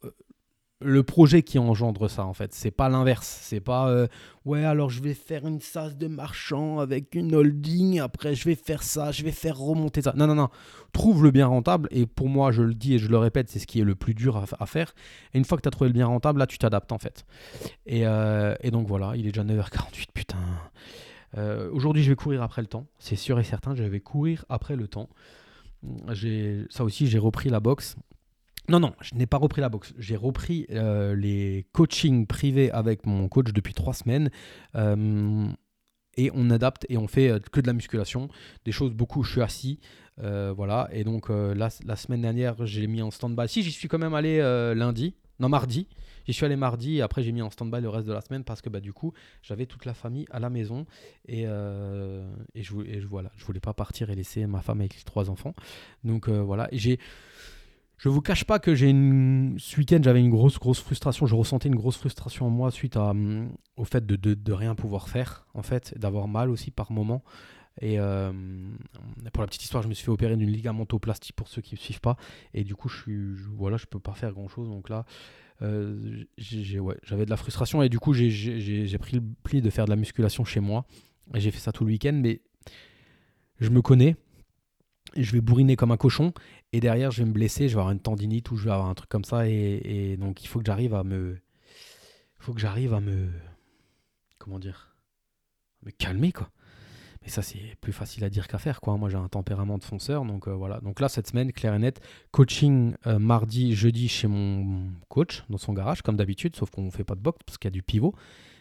[0.81, 2.55] le projet qui engendre ça en fait.
[2.55, 3.41] C'est pas l'inverse.
[3.43, 4.07] C'est pas euh,
[4.45, 8.01] ouais alors je vais faire une sas de marchand avec une holding.
[8.01, 10.13] Après je vais faire ça, je vais faire remonter ça.
[10.17, 10.49] Non non non.
[10.93, 13.59] Trouve le bien rentable et pour moi je le dis et je le répète, c'est
[13.59, 14.95] ce qui est le plus dur à, faire.
[15.35, 17.27] Et une fois que tu as trouvé le bien rentable, là tu t'adaptes en fait.
[17.87, 20.39] Et, euh, donc voilà, il est déjà 9h48 putain.
[21.37, 23.75] Euh, aujourd'hui je vais courir après le temps, c'est sûr et certain.
[23.75, 25.09] Je vais courir après le temps.
[26.71, 27.97] Ça aussi j'ai repris la boxe
[28.71, 29.93] non, non, je n'ai pas repris la boxe.
[29.99, 34.31] J'ai repris euh, les coachings privés avec mon coach depuis trois semaines.
[34.75, 35.47] Euh,
[36.17, 38.29] et on adapte et on fait que de la musculation,
[38.65, 39.81] des choses beaucoup je suis assis,
[40.19, 40.89] voilà.
[40.93, 43.49] Et donc la, la, semaine dernière, j'ai mis en stand-by.
[43.49, 44.39] Si j'y suis quand même allé
[44.75, 45.87] lundi, non mardi,
[46.27, 48.45] J'y suis allé mardi et après j'ai mis en stand-by le reste de la semaine
[48.45, 49.13] parce que bah, du coup
[49.43, 50.87] j'avais toute la famille à la maison
[51.27, 54.81] et, euh, et, je, et je, voilà, je voulais pas partir et laisser ma femme
[54.81, 55.55] avec les trois enfants.
[56.05, 56.99] Donc euh, voilà, j'ai.
[58.01, 59.57] Je vous cache pas que j'ai une...
[59.59, 61.27] ce week-end j'avais une grosse grosse frustration.
[61.27, 65.47] Je ressentais une grosse frustration en moi suite hum, au fait de, rien pouvoir faire
[65.53, 67.23] en fait, d'avoir mal aussi par moment.
[67.83, 68.33] Et euh,
[69.35, 71.79] pour la petite histoire, je me suis fait opérer d'une ligamentoplastie pour ceux qui ne
[71.79, 72.17] suivent pas.
[72.55, 74.71] Et du coup, je suis, voilà, je peux pas faire grand chose.
[74.71, 75.05] Donc là,
[75.61, 79.91] euh, j'avais de la frustration et du coup j'ai pris le pli de faire de
[79.91, 80.87] la musculation chez moi.
[81.35, 82.41] Et j'ai fait ça tout le week-end, mais
[83.61, 84.17] je me connais.
[85.17, 86.33] Je vais bourriner comme un cochon
[86.73, 88.89] et derrière je vais me blesser, je vais avoir une tendinite ou je vais avoir
[88.89, 91.39] un truc comme ça et, donc il faut que j'arrive à me,
[92.39, 93.29] il faut que j'arrive à me,
[94.39, 94.97] comment dire,
[95.83, 96.51] me calmer quoi.
[97.23, 98.81] Mais ça, c'est plus facile à dire qu'à faire.
[98.81, 98.97] Quoi.
[98.97, 100.25] Moi, j'ai un tempérament de fonceur.
[100.25, 100.81] Donc euh, voilà.
[100.81, 102.01] Donc là, cette semaine, clair et net,
[102.31, 106.91] coaching euh, mardi, jeudi chez mon coach, dans son garage, comme d'habitude, sauf qu'on ne
[106.91, 108.15] fait pas de boxe parce qu'il y a du pivot.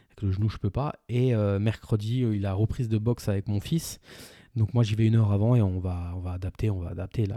[0.09, 0.95] Avec le genou, je peux pas.
[1.07, 3.99] Et euh, mercredi, il a reprise de boxe avec mon fils.
[4.57, 6.69] Donc moi, j'y vais une heure avant et on va, on va adapter.
[6.69, 7.27] On va adapter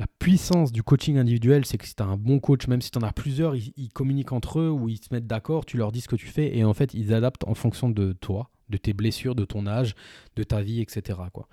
[0.00, 2.90] la puissance du coaching individuel, c'est que si tu as un bon coach, même si
[2.90, 5.92] tu en as plusieurs, ils, communiquent entre eux ou ils se mettent d'accord, tu leur
[5.92, 8.78] dis ce que tu fais et en fait, ils adaptent en fonction de toi, de
[8.78, 9.94] tes blessures, de ton âge,
[10.36, 11.18] de ta vie, etc.
[11.34, 11.48] Quoi.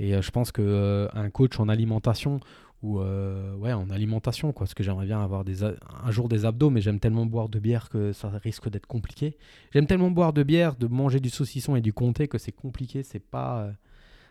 [0.00, 2.40] Et euh, je pense qu'un euh, un coach en alimentation
[2.82, 6.68] ou euh, en alimentation quoi parce que j'aimerais bien avoir des un jour des abdos
[6.68, 9.38] mais j'aime tellement boire de bière que ça risque d'être compliqué
[9.72, 13.02] j'aime tellement boire de bière de manger du saucisson et du comté que c'est compliqué
[13.02, 13.70] c'est pas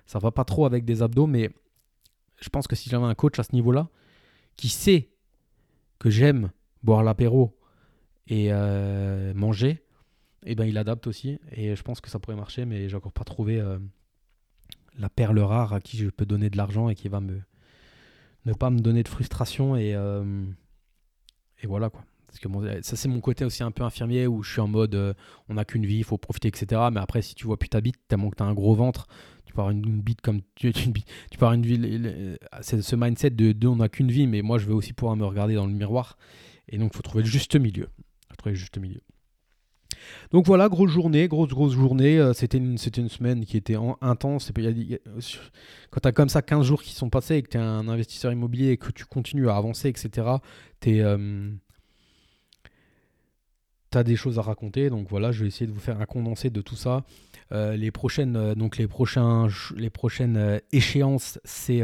[0.06, 1.50] ça va pas trop avec des abdos mais
[2.44, 3.90] je pense que si j'avais un coach à ce niveau là
[4.58, 5.10] qui sait
[6.00, 6.52] que j'aime
[6.84, 7.58] boire l'apéro
[8.28, 8.52] et
[9.34, 9.84] manger
[10.46, 11.40] et eh ben il adapte aussi.
[11.52, 13.80] Et je pense que ça pourrait marcher, mais j'ai encore pas trouvé euh,
[14.98, 17.42] la perle rare à qui je peux donner de l'argent et qui va me
[18.46, 20.46] ne pas me donner de frustration et, euh,
[21.64, 22.04] voilà quoi.
[22.28, 24.96] Parce que ça c'est mon côté aussi un peu infirmier où je suis en mode
[24.96, 25.14] euh,
[25.48, 26.82] on n'a qu'une vie, il faut profiter, etc.
[26.92, 29.08] Mais après si tu vois plus ta bite, tellement que tu as un gros ventre,
[29.54, 32.08] tu peux une, bite comme tu, une bite, tu une vie.
[32.62, 35.26] C'est ce mindset de, on n'a qu'une vie, mais moi je veux aussi pouvoir me
[35.26, 36.18] regarder dans le miroir.
[36.70, 37.88] Et donc il faut trouver le juste milieu.
[38.38, 39.02] Trouver le juste milieu.
[40.32, 42.18] Donc voilà, grosse journée, grosse, grosse journée.
[42.18, 44.52] Euh, c'était une, une semaine qui était intense.
[45.92, 47.88] quand tu as comme ça 15 jours qui sont passés et que tu es un
[47.88, 50.28] investisseur immobilier et que tu continues à avancer, etc.,
[50.82, 51.52] tu euh,
[53.98, 54.90] as des choses à raconter.
[54.90, 57.04] Donc voilà, je vais essayer de vous faire un condensé de tout ça.
[57.52, 61.82] Euh, les prochaines, donc les prochains, les prochaines échéances, c'est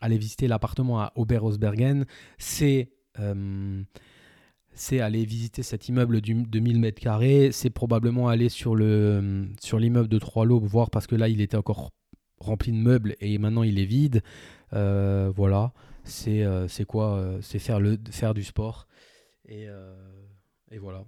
[0.00, 2.06] aller visiter l'appartement à Oberhausbergen.
[2.38, 2.90] C'est
[4.72, 9.78] c'est aller visiter cet immeuble de 1000 mètres carrés, c'est probablement aller sur le sur
[9.78, 11.90] l'immeuble de Trois Lobes voir parce que là il était encore
[12.38, 14.22] rempli de meubles et maintenant il est vide.
[14.72, 15.72] Euh, voilà,
[16.04, 18.86] c'est euh, c'est quoi euh, C'est faire le faire du sport
[19.48, 19.66] et,
[20.70, 21.04] et, voilà.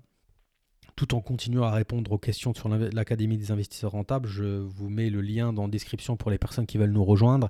[0.96, 5.08] Tout en continuant à répondre aux questions sur l'Académie des investisseurs rentables, je vous mets
[5.08, 7.48] le lien dans la description pour les personnes qui veulent nous rejoindre.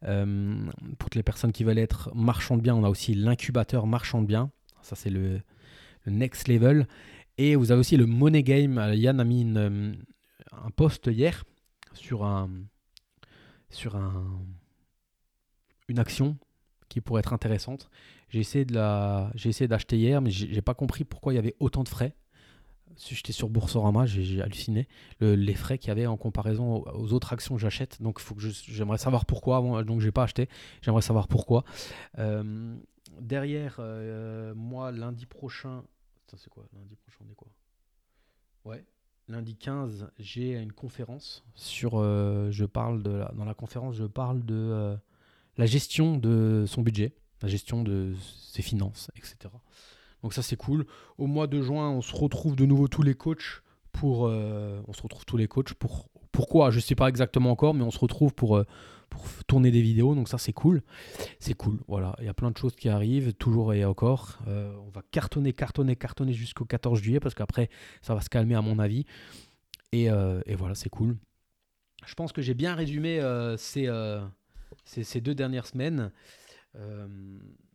[0.00, 4.26] pour les personnes qui veulent être marchands de biens, on a aussi l'incubateur marchand de
[4.26, 4.50] biens
[4.86, 5.42] ça, c'est le,
[6.06, 6.86] next level.
[7.38, 8.80] Et vous avez aussi le Money Game.
[8.94, 9.92] Yann a mis euh,
[10.52, 11.44] un post hier
[11.92, 12.48] sur un
[13.68, 14.40] sur un
[15.88, 16.38] une action
[16.88, 17.90] qui pourrait être intéressante.
[18.28, 21.38] J'ai essayé de la j'ai essayé d'acheter hier, mais j'ai pas compris pourquoi il y
[21.38, 22.14] avait autant de frais.
[22.96, 24.88] J'étais sur Boursorama, j'ai halluciné
[25.20, 28.00] les frais qu'il y avait en comparaison aux, autres actions que j'achète.
[28.00, 28.20] Donc,
[28.68, 29.60] j'aimerais savoir pourquoi.
[29.60, 30.48] Bon, donc, j'ai pas acheté.
[30.80, 31.64] J'aimerais savoir pourquoi.
[32.18, 32.74] Euh,
[33.20, 35.84] derrière, euh, moi, lundi prochain.
[36.36, 36.64] c'est quoi?
[36.72, 37.48] Lundi prochain, on est quoi?
[38.64, 38.84] Ouais.
[39.28, 41.98] Lundi 15, j'ai une conférence sur.
[41.98, 44.96] Euh, je parle de dans la conférence, je parle de
[45.56, 47.12] la gestion de son budget,
[47.42, 48.14] la gestion de
[48.48, 49.36] ses finances, etc.
[50.22, 50.86] Donc ça c'est cool.
[51.18, 53.62] Au mois de juin, on se retrouve de nouveau tous les coachs
[53.92, 54.22] pour.
[54.22, 56.08] on se retrouve tous les coachs pour.
[56.32, 56.70] Pourquoi?
[56.70, 58.62] Je ne sais pas exactement encore, mais on se retrouve pour
[59.08, 60.14] pour tourner des vidéos.
[60.14, 60.82] Donc ça, c'est cool.
[61.38, 61.80] C'est cool.
[61.88, 64.38] Voilà, il y a plein de choses qui arrivent, toujours et encore.
[64.46, 67.68] Euh, on va cartonner, cartonner, cartonner jusqu'au 14 juillet parce qu'après,
[68.02, 69.04] ça va se calmer à mon avis.
[69.92, 71.16] Et, euh, voilà, c'est cool.
[72.04, 76.12] Je pense que j'ai bien résumé euh, ces, deux dernières semaines.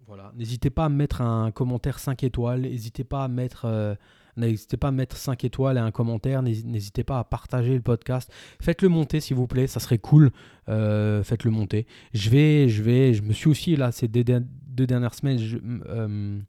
[0.06, 2.62] Voilà, n'hésitez pas à mettre un commentaire 5 étoiles.
[2.62, 3.98] N'hésitez pas à mettre
[4.38, 6.42] N'hésitez pas à mettre 5 étoiles et un commentaire.
[6.42, 8.32] N'hésitez pas à partager le podcast.
[8.62, 9.68] Faites-le monter, s'il vous plaît.
[9.68, 10.32] Ça serait cool.
[10.70, 11.86] Euh, faites-le monter.
[12.14, 16.40] Je vais, je vais, je me suis aussi, là, ces deux, dernières semaines, je, euh,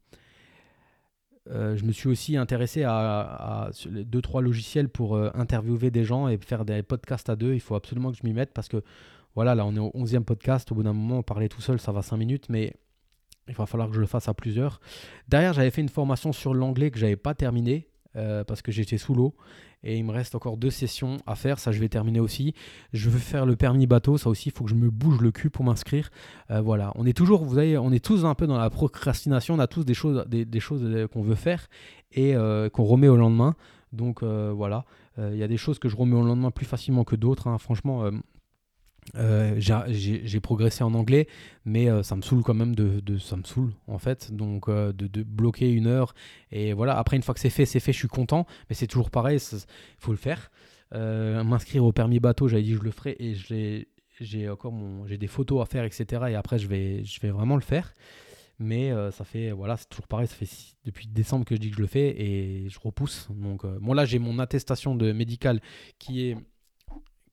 [1.49, 6.29] euh, je me suis aussi intéressé à, deux trois logiciels pour euh, interviewer des gens
[6.29, 7.53] et faire des podcasts à deux.
[7.53, 8.81] Il faut absolument que je m'y mette parce que
[9.35, 10.71] voilà, là on est au 11e podcast.
[10.71, 12.73] Au bout d'un moment, parler tout seul, ça va 5 minutes, mais
[13.47, 14.79] il va falloir que je le fasse à plusieurs.
[15.27, 18.97] Derrière, j'avais fait une formation sur l'anglais que j'avais pas terminée euh, parce que j'étais
[18.97, 19.35] sous l'eau
[19.83, 21.59] et il me reste encore deux sessions à faire.
[21.59, 22.53] Ça, je vais terminer aussi.
[22.93, 24.17] Je veux faire le permis bateau.
[24.17, 26.09] Ça aussi, il faut que je me bouge le cul pour m'inscrire.
[26.51, 26.93] Euh, voilà.
[26.95, 29.55] On est toujours, vous voyez, on est tous un peu dans la procrastination.
[29.55, 31.67] On a tous des choses, des, choses euh, qu'on veut faire
[32.13, 32.35] et
[32.71, 33.55] qu'on remet au lendemain.
[33.91, 34.85] Donc voilà.
[35.17, 37.47] Il y a des choses que je remets au lendemain plus facilement que d'autres.
[37.47, 37.57] Hein.
[37.57, 38.09] Franchement,
[39.15, 41.27] euh, j'ai progressé en anglais,
[41.65, 44.91] mais euh, ça me saoule quand même de, ça me saoule en fait, donc euh,
[44.93, 46.13] de, bloquer une heure
[46.51, 46.97] et voilà.
[46.97, 49.39] Après une fois que c'est fait, c'est fait, je suis content, mais c'est toujours pareil,
[49.51, 49.59] il
[49.99, 50.51] faut le faire.
[50.93, 53.87] M'inscrire au permis bateau, j'avais dit je le ferai et
[54.19, 56.23] j'ai encore mon, j'ai des photos à faire, etc.
[56.29, 57.93] Et après je vais, je vais vraiment le faire.
[58.59, 60.47] Mais ça fait, voilà, c'est toujours pareil, ça fait
[60.85, 63.27] depuis décembre que je dis que je le fais et je repousse.
[63.31, 65.59] Donc, bon, là, j'ai mon attestation de médicale
[65.97, 66.37] qui est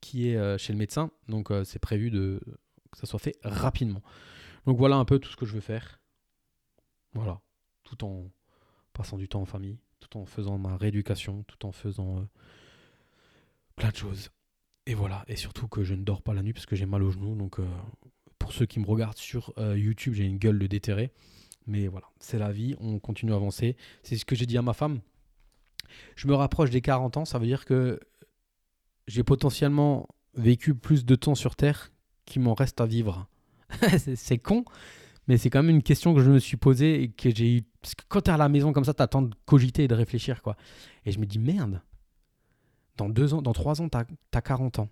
[0.01, 1.11] qui est euh, chez le médecin.
[1.29, 2.41] Donc euh, c'est prévu de,
[2.91, 4.03] que ça soit fait rapidement.
[4.67, 6.01] Donc voilà un peu tout ce que je veux faire.
[7.15, 7.41] Voilà.
[7.85, 8.31] Tout en
[8.93, 12.25] passant du temps en famille, tout en faisant ma rééducation, tout en faisant euh,
[13.77, 14.31] plein de choses.
[14.87, 15.25] Et voilà.
[15.29, 17.37] Et surtout que je ne dors pas la nuit parce que j'ai mal au genou.
[17.37, 17.59] Donc
[18.39, 21.13] pour ceux qui me regardent sur YouTube, j'ai une gueule de déterré.
[21.67, 23.77] Mais voilà, c'est la vie, on continue à avancer.
[24.03, 25.01] C'est ce que j'ai dit à ma femme.
[26.17, 28.01] Je me rapproche des 40 ans, ça veut dire que
[29.11, 31.91] j'ai potentiellement vécu plus de temps sur Terre
[32.27, 33.27] qu'il m'en reste à vivre.
[34.15, 34.65] c'est con,
[35.27, 37.63] mais c'est quand même une question que je me suis posée et que j'ai eu.
[37.83, 40.43] Parce que quand t'es à la maison comme ça, t'attends de cogiter et de réfléchir,
[40.43, 40.57] quoi.
[41.05, 41.83] Et je me dis, merde,
[42.97, 44.89] dans deux ans, dans trois ans, t'as as 40 ans.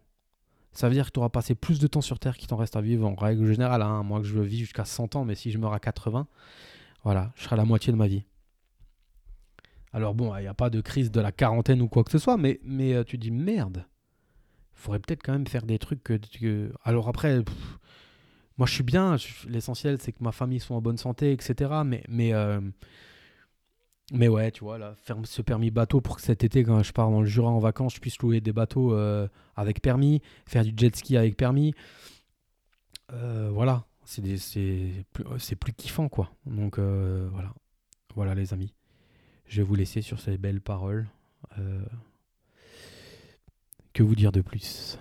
[0.73, 2.77] Ça veut dire que tu auras passé plus de temps sur Terre qu'il t'en reste
[2.77, 3.83] à vivre en règle générale.
[3.83, 6.27] Hein, moi que je vis jusqu'à 100 ans, mais si je meurs à 80,
[7.05, 8.25] voilà, je serai la moitié de ma vie.
[9.93, 12.19] Alors bon, il n'y a pas de crise de la quarantaine ou quoi que ce
[12.19, 13.87] soit, mais, mais euh, tu dis merde
[14.79, 16.73] faudrait peut-être quand même faire des trucs que.
[16.85, 17.43] Alors après,
[18.57, 19.17] moi je suis bien,
[19.49, 21.83] l'essentiel c'est que ma famille soit en bonne santé, etc.
[21.85, 22.61] Mais, mais, euh,
[24.13, 26.93] mais ouais, tu vois, là, faire ce permis bateau pour que cet été, quand je
[26.93, 30.65] pars dans le Jura en vacances, je puisse louer des bateaux euh, avec permis, faire
[30.65, 31.75] du jet ski avec permis.
[33.13, 34.23] Euh, voilà, c'est
[35.13, 36.31] plus, plus kiffant quoi.
[36.47, 37.53] Donc voilà,
[38.15, 38.73] voilà les amis.
[39.47, 41.07] Je vais vous laisser sur ces belles paroles.
[44.01, 44.97] Vous dire de plus?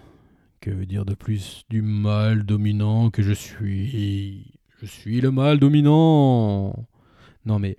[0.59, 4.59] Que dire de plus du mal dominant que je suis?
[4.81, 6.87] Je suis le mal dominant!
[7.45, 7.77] Non mais,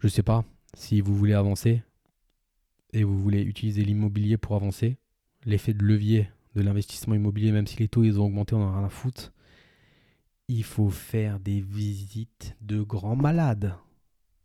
[0.00, 0.44] je sais pas,
[0.74, 1.82] si vous voulez avancer
[2.92, 4.96] et vous voulez utiliser l'immobilier pour avancer,
[5.46, 8.72] l'effet de levier de l'investissement immobilier, même si les taux ils ont augmenté, on en
[8.72, 9.32] a rien à foutre,
[10.48, 13.76] il faut faire des visites de grands malades.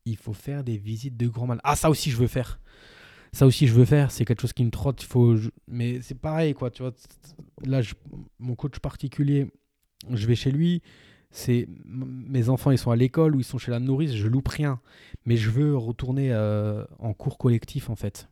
[0.06, 1.64] Il faut faire des visites de grands malades.
[1.64, 2.60] Ah, ça aussi, je veux faire
[3.36, 5.36] ça aussi je veux faire c'est quelque chose qui me trotte faut
[5.68, 6.94] mais c'est pareil quoi tu vois
[7.66, 7.82] là
[8.40, 9.48] mon coach particulier
[10.12, 10.82] je vais chez lui
[11.32, 14.48] c'est mes enfants ils sont à l'école ou ils sont chez la nourrice je loupe
[14.48, 14.80] rien
[15.26, 18.30] mais je veux retourner euh, en cours collectif en fait.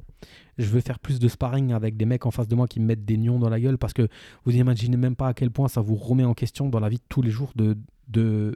[0.58, 2.86] Je veux faire plus de sparring avec des mecs en face de moi qui me
[2.86, 4.08] mettent des nions dans la gueule parce que
[4.46, 6.98] vous imaginez même pas à quel point ça vous remet en question dans la vie
[6.98, 7.78] de tous les jours de,
[8.08, 8.56] de,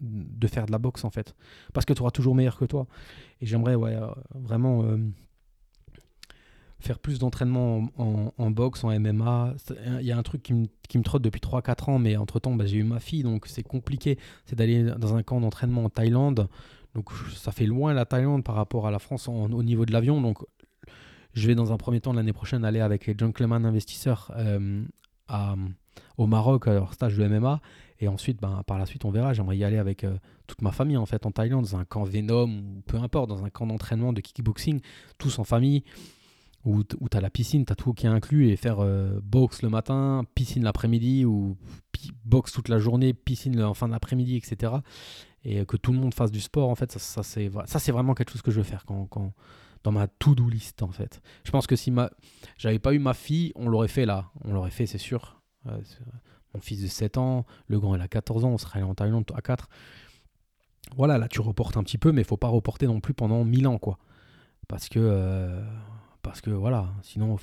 [0.00, 1.34] de faire de la boxe en fait.
[1.72, 2.86] Parce que tu auras toujours meilleur que toi.
[3.40, 4.98] Et j'aimerais ouais, euh, vraiment euh,
[6.82, 9.54] faire plus d'entraînement en, boxe, en MMA.
[10.00, 12.54] Il y a un truc qui me, qui me trotte depuis 3-4 ans, mais entre-temps,
[12.54, 14.18] bah, j'ai eu ma fille, donc c'est compliqué.
[14.44, 16.48] C'est d'aller dans un camp d'entraînement en Thaïlande.
[16.94, 20.20] Donc ça fait loin la Thaïlande par rapport à la France au niveau de l'avion.
[20.20, 20.38] Donc
[21.34, 24.84] je vais dans un premier temps l'année prochaine aller avec les Gentleman Investisseurs euh,
[25.28, 25.54] à,
[26.18, 27.60] au Maroc, à leur stage de MMA.
[28.00, 29.32] Et ensuite, ben, par la suite, on verra.
[29.32, 30.16] J'aimerais y aller avec euh,
[30.46, 33.44] toute ma famille en fait en Thaïlande, dans un camp Venom ou peu importe, dans
[33.44, 34.80] un camp d'entraînement de kickboxing,
[35.18, 35.84] tous en famille
[36.64, 39.62] où, tu as la piscine, tu as tout qui est inclus, et faire euh, boxe
[39.62, 41.56] le matin, piscine l'après-midi, ou
[42.24, 44.74] boxe toute la journée, piscine en fin d'après-midi, etc.
[45.44, 48.30] Et que tout le monde fasse du sport, en fait, ça, ça c'est vraiment quelque
[48.30, 49.32] chose que je veux faire quand, quand
[49.84, 51.20] dans ma to-do list, en fait.
[51.44, 52.10] Je pense que si ma...
[52.56, 54.30] j'avais pas eu ma fille, on l'aurait fait là.
[54.44, 55.40] On l'aurait fait, c'est sûr.
[55.66, 55.78] Euh,
[56.54, 58.94] mon fils de 7 ans, le grand, il a 14 ans, on serait allé en
[58.94, 59.68] Thaïlande à 4.
[60.96, 63.44] Voilà, là, tu reportes un petit peu, mais il faut pas reporter non plus pendant
[63.44, 63.98] 1000 ans, quoi.
[64.68, 65.00] Parce que...
[65.00, 65.62] Euh,
[66.22, 67.36] parce que voilà, sinon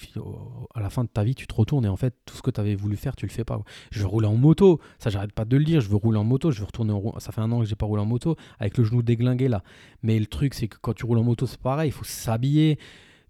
[0.74, 2.50] à la fin de ta vie, tu te retournes et en fait, tout ce que
[2.50, 3.62] tu avais voulu faire, tu le fais pas.
[3.92, 6.24] Je veux rouler en moto, ça j'arrête pas de le dire, je veux rouler en
[6.24, 8.38] moto, je veux retourner en Ça fait un an que j'ai pas roulé en moto,
[8.58, 9.64] avec le genou déglingué là.
[10.02, 12.80] Mais le truc, c'est que quand tu roules en moto, c'est pareil, il faut s'habiller.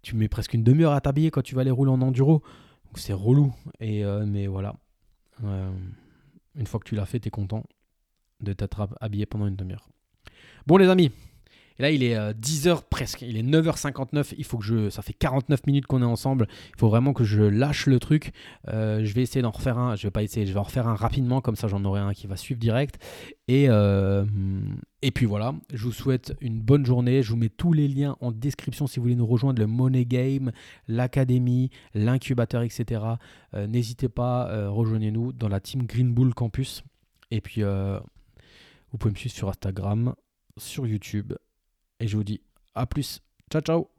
[0.01, 2.43] Tu mets presque une demi-heure à t'habiller quand tu vas aller rouler en enduro.
[2.85, 3.53] Donc c'est relou.
[3.79, 4.75] Et, euh, mais voilà.
[5.43, 5.71] Euh,
[6.55, 7.63] une fois que tu l'as fait, tu es content
[8.41, 9.89] de t'être habillé pendant une demi-heure.
[10.67, 11.11] Bon les amis,
[11.79, 13.21] Et là, il est 10h presque.
[13.21, 14.35] Il est 9h59.
[14.37, 14.89] Il faut que je.
[14.89, 16.47] Ça fait 49 minutes qu'on est ensemble.
[16.75, 18.31] Il faut vraiment que je lâche le truc.
[18.67, 19.95] je vais essayer d'en refaire un.
[19.95, 20.45] Je vais pas essayer.
[20.45, 21.41] Je vais en refaire un rapidement.
[21.41, 22.99] Comme ça, j'en aurai un qui va suivre direct.
[23.47, 23.67] Et,
[25.01, 25.55] et puis voilà.
[25.73, 27.23] Je vous souhaite une bonne journée.
[27.23, 30.05] Je vous mets tous les liens en description si vous voulez nous rejoindre le Money
[30.05, 30.51] Game,
[30.87, 33.01] l'académie, l'incubateur, etc.
[33.53, 34.69] N'hésitez pas.
[34.69, 36.83] rejoignez-nous dans la team Green Bull Campus.
[37.31, 37.99] Et puis, euh,
[38.91, 40.15] vous pouvez me suivre sur Instagram,
[40.57, 41.33] sur YouTube.
[41.99, 42.41] Et je vous dis
[42.75, 43.21] à plus.
[43.51, 43.89] Ciao, ciao